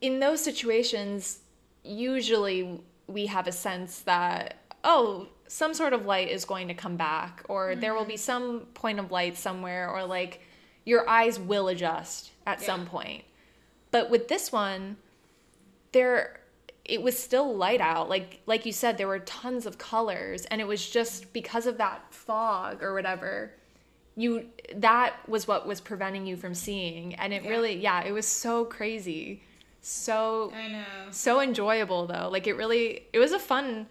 in 0.00 0.20
those 0.20 0.42
situations 0.42 1.38
usually 1.82 2.80
we 3.06 3.26
have 3.26 3.46
a 3.46 3.52
sense 3.52 4.00
that 4.00 4.58
oh 4.84 5.28
some 5.48 5.72
sort 5.72 5.92
of 5.92 6.04
light 6.04 6.28
is 6.28 6.44
going 6.44 6.66
to 6.68 6.74
come 6.74 6.96
back 6.96 7.44
or 7.48 7.76
there 7.76 7.94
will 7.94 8.04
be 8.04 8.14
mm-hmm. 8.14 8.18
some 8.18 8.60
point 8.74 8.98
of 8.98 9.12
light 9.12 9.36
somewhere 9.36 9.88
or 9.88 10.04
like 10.04 10.40
your 10.84 11.08
eyes 11.08 11.38
will 11.38 11.68
adjust 11.68 12.32
at 12.46 12.60
some 12.62 12.86
point. 12.86 13.24
But 13.90 14.10
with 14.10 14.28
this 14.28 14.50
one 14.52 14.96
there 15.92 16.40
it 16.84 17.02
was 17.02 17.18
still 17.18 17.54
light 17.56 17.80
out. 17.80 18.08
Like 18.08 18.40
like 18.46 18.64
you 18.66 18.72
said 18.72 18.96
there 18.98 19.08
were 19.08 19.18
tons 19.20 19.66
of 19.66 19.76
colors 19.78 20.44
and 20.46 20.60
it 20.60 20.66
was 20.66 20.88
just 20.88 21.32
because 21.32 21.66
of 21.66 21.78
that 21.78 22.02
fog 22.12 22.82
or 22.82 22.94
whatever 22.94 23.52
you 24.16 24.46
that 24.76 25.14
was 25.28 25.46
what 25.46 25.66
was 25.66 25.80
preventing 25.80 26.26
you 26.26 26.36
from 26.36 26.54
seeing. 26.54 27.14
And 27.14 27.32
it 27.34 27.42
Yeah. 27.44 27.50
really 27.50 27.76
yeah 27.76 28.02
it 28.04 28.12
was 28.12 28.26
so 28.26 28.64
crazy. 28.64 29.42
So 29.80 30.52
I 30.54 30.68
know. 30.68 30.84
so 31.10 31.40
enjoyable 31.40 32.06
though. 32.06 32.28
Like 32.30 32.46
it 32.46 32.54
really 32.54 33.04
it 33.12 33.18
was 33.18 33.32
a 33.32 33.38
fun 33.38 33.86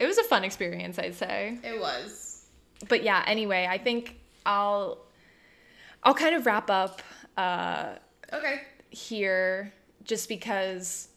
it 0.00 0.06
was 0.06 0.18
a 0.18 0.24
fun 0.24 0.42
experience 0.44 0.98
i'd 0.98 1.14
say. 1.14 1.58
It 1.62 1.78
was. 1.80 2.46
but 2.88 3.02
yeah 3.04 3.22
anyway 3.26 3.66
i 3.70 3.78
think 3.78 4.18
i'll 4.44 4.98
i'll 6.02 6.14
kind 6.14 6.34
of 6.34 6.44
wrap 6.46 6.68
up 6.68 7.00
uh 7.36 7.94
Okay. 8.32 8.62
here 8.90 9.72
just 10.04 10.28
because 10.28 11.08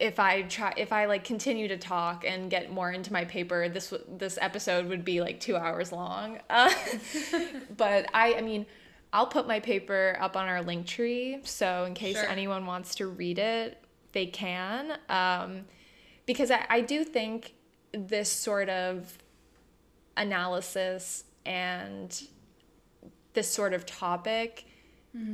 if 0.00 0.18
I 0.18 0.42
try 0.42 0.72
if 0.76 0.92
I 0.92 1.04
like 1.06 1.24
continue 1.24 1.68
to 1.68 1.76
talk 1.76 2.24
and 2.26 2.50
get 2.50 2.72
more 2.72 2.90
into 2.90 3.12
my 3.12 3.24
paper 3.24 3.68
this 3.68 3.92
this 4.08 4.38
episode 4.40 4.86
would 4.86 5.04
be 5.04 5.20
like 5.20 5.38
2 5.40 5.56
hours 5.56 5.92
long. 5.92 6.38
Uh, 6.50 6.72
but 7.76 8.06
I 8.14 8.34
I 8.34 8.40
mean 8.40 8.66
I'll 9.12 9.26
put 9.26 9.46
my 9.46 9.60
paper 9.60 10.16
up 10.20 10.36
on 10.36 10.48
our 10.48 10.62
link 10.62 10.86
tree 10.86 11.38
so 11.44 11.84
in 11.84 11.94
case 11.94 12.16
Sure. 12.16 12.26
anyone 12.28 12.66
wants 12.66 12.94
to 12.96 13.06
read 13.06 13.38
it 13.38 13.78
they 14.12 14.26
can 14.26 14.98
um, 15.08 15.64
because 16.26 16.50
I, 16.50 16.64
I 16.68 16.80
do 16.80 17.04
think 17.04 17.54
this 17.92 18.30
sort 18.30 18.68
of 18.70 19.18
analysis 20.16 21.24
and 21.44 22.22
this 23.34 23.48
sort 23.50 23.72
of 23.72 23.86
topic 23.86 24.66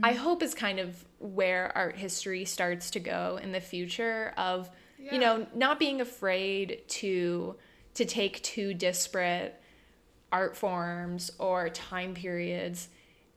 I 0.02 0.12
hope 0.12 0.42
is 0.42 0.54
kind 0.54 0.80
of 0.80 1.04
where 1.20 1.70
art 1.76 1.96
history 1.96 2.44
starts 2.44 2.90
to 2.92 3.00
go 3.00 3.38
in 3.42 3.52
the 3.52 3.60
future 3.60 4.32
of 4.36 4.70
you 4.98 5.18
know 5.18 5.46
not 5.54 5.78
being 5.78 6.00
afraid 6.00 6.82
to 6.88 7.54
to 7.94 8.04
take 8.04 8.42
two 8.42 8.74
disparate 8.74 9.60
art 10.32 10.56
forms 10.56 11.30
or 11.38 11.68
time 11.68 12.14
periods 12.14 12.88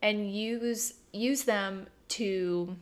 and 0.02 0.34
use 0.34 0.94
use 1.14 1.44
them 1.44 1.88
to 2.10 2.76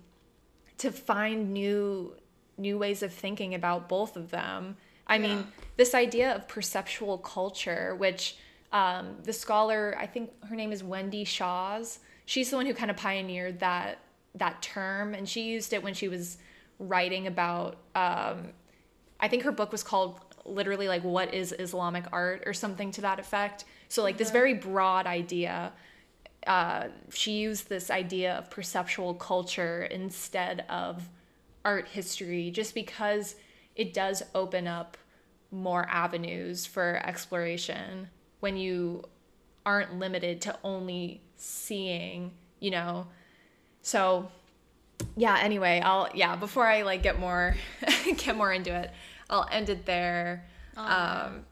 to 0.77 0.91
find 0.91 1.51
new 1.53 2.15
new 2.57 2.77
ways 2.77 3.03
of 3.03 3.13
thinking 3.13 3.53
about 3.55 3.87
both 3.89 4.15
of 4.15 4.31
them. 4.31 4.77
I 5.07 5.15
Yeah. 5.15 5.21
mean, 5.21 5.47
this 5.77 5.93
idea 5.95 6.35
of 6.35 6.47
perceptual 6.47 7.17
culture, 7.17 7.95
which 7.95 8.37
um, 8.71 9.17
the 9.23 9.33
scholar, 9.33 9.95
I 9.97 10.05
think 10.05 10.29
her 10.45 10.55
name 10.55 10.71
is 10.71 10.83
Wendy 10.83 11.23
Shaws. 11.23 11.99
She's 12.29 12.51
the 12.51 12.57
one 12.57 12.67
who 12.67 12.75
kind 12.75 12.91
of 12.91 12.97
pioneered 12.97 13.59
that 13.61 13.97
that 14.35 14.61
term, 14.61 15.15
and 15.15 15.27
she 15.27 15.41
used 15.41 15.73
it 15.73 15.81
when 15.81 15.95
she 15.95 16.07
was 16.07 16.37
writing 16.77 17.25
about. 17.25 17.77
Um, 17.95 18.49
I 19.19 19.27
think 19.27 19.43
her 19.43 19.51
book 19.51 19.71
was 19.71 19.81
called 19.81 20.21
literally 20.45 20.87
like 20.87 21.03
"What 21.03 21.33
is 21.33 21.55
Islamic 21.57 22.05
art" 22.11 22.43
or 22.45 22.53
something 22.53 22.91
to 22.91 23.01
that 23.01 23.19
effect. 23.19 23.65
So 23.87 24.03
like 24.03 24.17
this 24.17 24.29
very 24.29 24.53
broad 24.53 25.07
idea 25.07 25.73
uh, 26.47 26.87
she 27.11 27.33
used 27.33 27.69
this 27.69 27.91
idea 27.91 28.35
of 28.35 28.49
perceptual 28.49 29.13
culture 29.13 29.83
instead 29.83 30.65
of 30.69 31.09
art 31.65 31.87
history 31.87 32.49
just 32.51 32.73
because 32.73 33.35
it 33.75 33.93
does 33.93 34.23
open 34.33 34.67
up 34.67 34.97
more 35.51 35.87
avenues 35.89 36.65
for 36.65 37.01
exploration 37.05 38.07
when 38.39 38.55
you 38.55 39.03
aren't 39.65 39.99
limited 39.99 40.39
to 40.41 40.57
only 40.63 41.21
seeing 41.39 42.31
you 42.59 42.69
know 42.71 43.07
so 43.81 44.29
yeah 45.15 45.37
anyway 45.41 45.81
i'll 45.83 46.09
yeah 46.13 46.35
before 46.35 46.67
i 46.67 46.81
like 46.81 47.01
get 47.01 47.17
more 47.19 47.55
get 48.17 48.35
more 48.35 48.51
into 48.51 48.73
it 48.73 48.91
i'll 49.29 49.47
end 49.51 49.69
it 49.69 49.85
there 49.85 50.45
um 50.75 51.45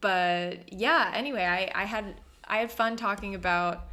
but 0.00 0.72
yeah 0.72 1.10
anyway 1.14 1.44
i 1.44 1.82
i 1.82 1.84
had 1.84 2.14
i 2.48 2.58
had 2.58 2.70
fun 2.70 2.96
talking 2.96 3.34
about 3.34 3.86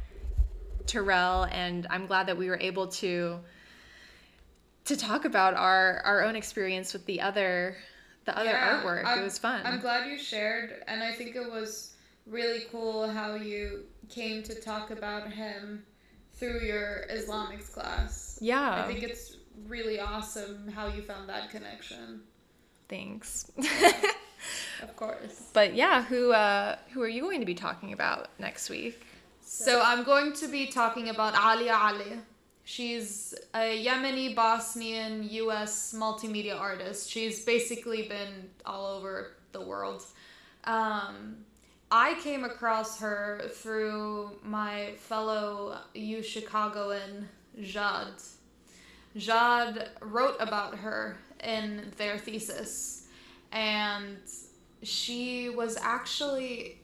Turrell, 0.86 1.46
and 1.52 1.86
I'm 1.90 2.06
glad 2.06 2.28
that 2.28 2.38
we 2.38 2.48
were 2.48 2.56
able 2.58 2.86
to 2.86 3.38
to 4.86 4.96
talk 4.96 5.26
about 5.26 5.52
our 5.52 6.00
our 6.04 6.24
own 6.24 6.34
experience 6.34 6.94
with 6.94 7.04
the 7.04 7.20
other 7.20 7.76
the 8.24 8.34
other 8.36 8.48
Yeah, 8.50 8.80
artwork. 8.82 9.04
I'm- 9.04 9.18
it 9.18 9.22
was 9.22 9.38
fun. 9.38 9.60
I'm 9.66 9.80
glad 9.80 10.08
you 10.08 10.18
shared, 10.18 10.82
and 10.86 11.02
I 11.02 11.12
think 11.12 11.36
it 11.36 11.50
was 11.50 11.94
really 12.28 12.64
cool 12.70 13.08
how 13.08 13.34
you 13.34 13.84
came 14.08 14.42
to 14.44 14.54
talk 14.54 14.90
about 14.90 15.32
him 15.32 15.84
through 16.34 16.60
your 16.60 17.04
Islamics 17.12 17.72
class. 17.72 18.38
yeah. 18.40 18.84
I 18.84 18.86
think 18.86 19.02
it's 19.02 19.36
really 19.66 19.98
awesome 19.98 20.68
how 20.68 20.86
you 20.86 21.02
found 21.02 21.28
that 21.28 21.50
connection. 21.50 22.20
Thanks. 22.88 23.50
Of 24.80 24.94
course. 24.94 25.50
but 25.52 25.74
yeah, 25.74 26.04
who 26.04 26.32
uh, 26.32 26.76
who 26.92 27.02
are 27.02 27.08
you 27.08 27.22
going 27.22 27.40
to 27.40 27.46
be 27.46 27.54
talking 27.56 27.92
about 27.92 28.28
next 28.38 28.70
week? 28.70 29.04
So 29.40 29.82
I'm 29.84 30.04
going 30.04 30.32
to 30.34 30.46
be 30.46 30.66
talking 30.68 31.08
about 31.08 31.34
Alia 31.34 31.72
Ali. 31.74 32.20
She's 32.64 33.34
a 33.54 33.84
Yemeni 33.84 34.36
Bosnian 34.36 35.24
US 35.24 35.92
multimedia 35.94 36.56
artist. 36.56 37.10
She's 37.10 37.44
basically 37.44 38.02
been 38.08 38.50
all 38.64 38.86
over 38.86 39.32
the 39.52 39.60
world. 39.62 40.04
Um, 40.64 41.38
I 41.90 42.14
came 42.20 42.44
across 42.44 43.00
her 43.00 43.50
through 43.54 44.38
my 44.42 44.92
fellow 44.98 45.78
U 45.94 46.22
Chicagoan 46.22 47.28
Jad. 47.62 48.12
Jad 49.16 49.88
wrote 50.02 50.36
about 50.38 50.76
her 50.76 51.16
in 51.42 51.92
their 51.96 52.18
thesis, 52.18 53.06
and 53.52 54.18
she 54.82 55.48
was 55.48 55.78
actually 55.80 56.78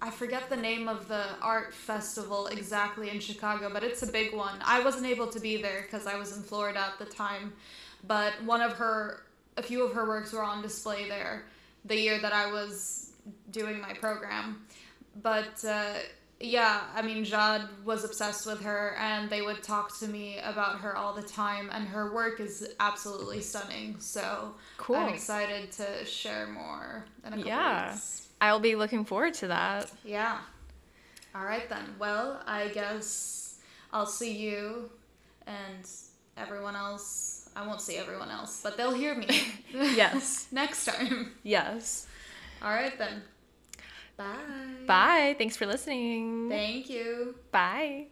I 0.00 0.10
forget 0.10 0.50
the 0.50 0.56
name 0.56 0.88
of 0.88 1.08
the 1.08 1.24
art 1.40 1.72
festival 1.72 2.48
exactly 2.48 3.08
in 3.08 3.18
Chicago, 3.18 3.70
but 3.72 3.82
it's 3.82 4.02
a 4.02 4.06
big 4.06 4.34
one. 4.34 4.58
I 4.62 4.84
wasn't 4.84 5.06
able 5.06 5.26
to 5.28 5.40
be 5.40 5.60
there 5.60 5.82
because 5.82 6.06
I 6.06 6.16
was 6.16 6.36
in 6.36 6.42
Florida 6.42 6.80
at 6.80 6.98
the 6.98 7.06
time, 7.06 7.54
but 8.06 8.34
one 8.44 8.60
of 8.60 8.74
her, 8.74 9.22
a 9.56 9.62
few 9.62 9.82
of 9.84 9.94
her 9.94 10.06
works 10.06 10.34
were 10.34 10.42
on 10.42 10.60
display 10.60 11.08
there 11.08 11.44
the 11.86 11.98
year 11.98 12.18
that 12.20 12.32
I 12.32 12.52
was 12.52 13.05
doing 13.50 13.80
my 13.80 13.92
program. 13.94 14.66
But 15.22 15.64
uh, 15.66 15.94
yeah, 16.40 16.82
I 16.94 17.00
mean, 17.02 17.24
Jad 17.24 17.62
was 17.84 18.04
obsessed 18.04 18.46
with 18.46 18.60
her, 18.62 18.94
and 18.98 19.30
they 19.30 19.40
would 19.42 19.62
talk 19.62 19.98
to 20.00 20.06
me 20.08 20.38
about 20.44 20.80
her 20.80 20.94
all 20.96 21.14
the 21.14 21.22
time, 21.22 21.70
and 21.72 21.88
her 21.88 22.12
work 22.12 22.40
is 22.40 22.68
absolutely 22.80 23.40
stunning. 23.40 23.96
So 23.98 24.54
Cool. 24.76 24.96
I'm 24.96 25.08
excited 25.14 25.72
to 25.72 26.04
share 26.04 26.46
more 26.48 27.06
in 27.24 27.32
a 27.32 27.36
couple 27.36 27.46
Yeah. 27.46 27.90
weeks. 27.92 28.28
I'll 28.40 28.60
be 28.60 28.76
looking 28.76 29.04
forward 29.06 29.32
to 29.34 29.48
that. 29.48 29.90
Yeah. 30.04 30.38
All 31.34 31.44
right 31.44 31.68
then. 31.70 31.94
Well, 31.98 32.42
I 32.46 32.68
guess 32.68 33.58
I'll 33.92 34.06
see 34.06 34.32
you 34.36 34.90
and 35.46 35.88
everyone 36.36 36.76
else. 36.76 37.48
I 37.56 37.66
won't 37.66 37.80
see 37.80 37.96
everyone 37.96 38.30
else, 38.30 38.60
but 38.62 38.76
they'll 38.76 38.92
hear 38.92 39.14
me 39.14 39.26
Yes. 39.72 40.48
next 40.52 40.84
time. 40.84 41.32
yes. 41.42 42.06
All 42.62 42.70
right 42.70 42.96
then. 42.98 43.22
Bye. 44.16 44.86
Bye. 44.86 45.36
Thanks 45.38 45.56
for 45.56 45.66
listening. 45.66 46.48
Thank 46.48 46.88
you. 46.88 47.34
Bye. 47.52 48.06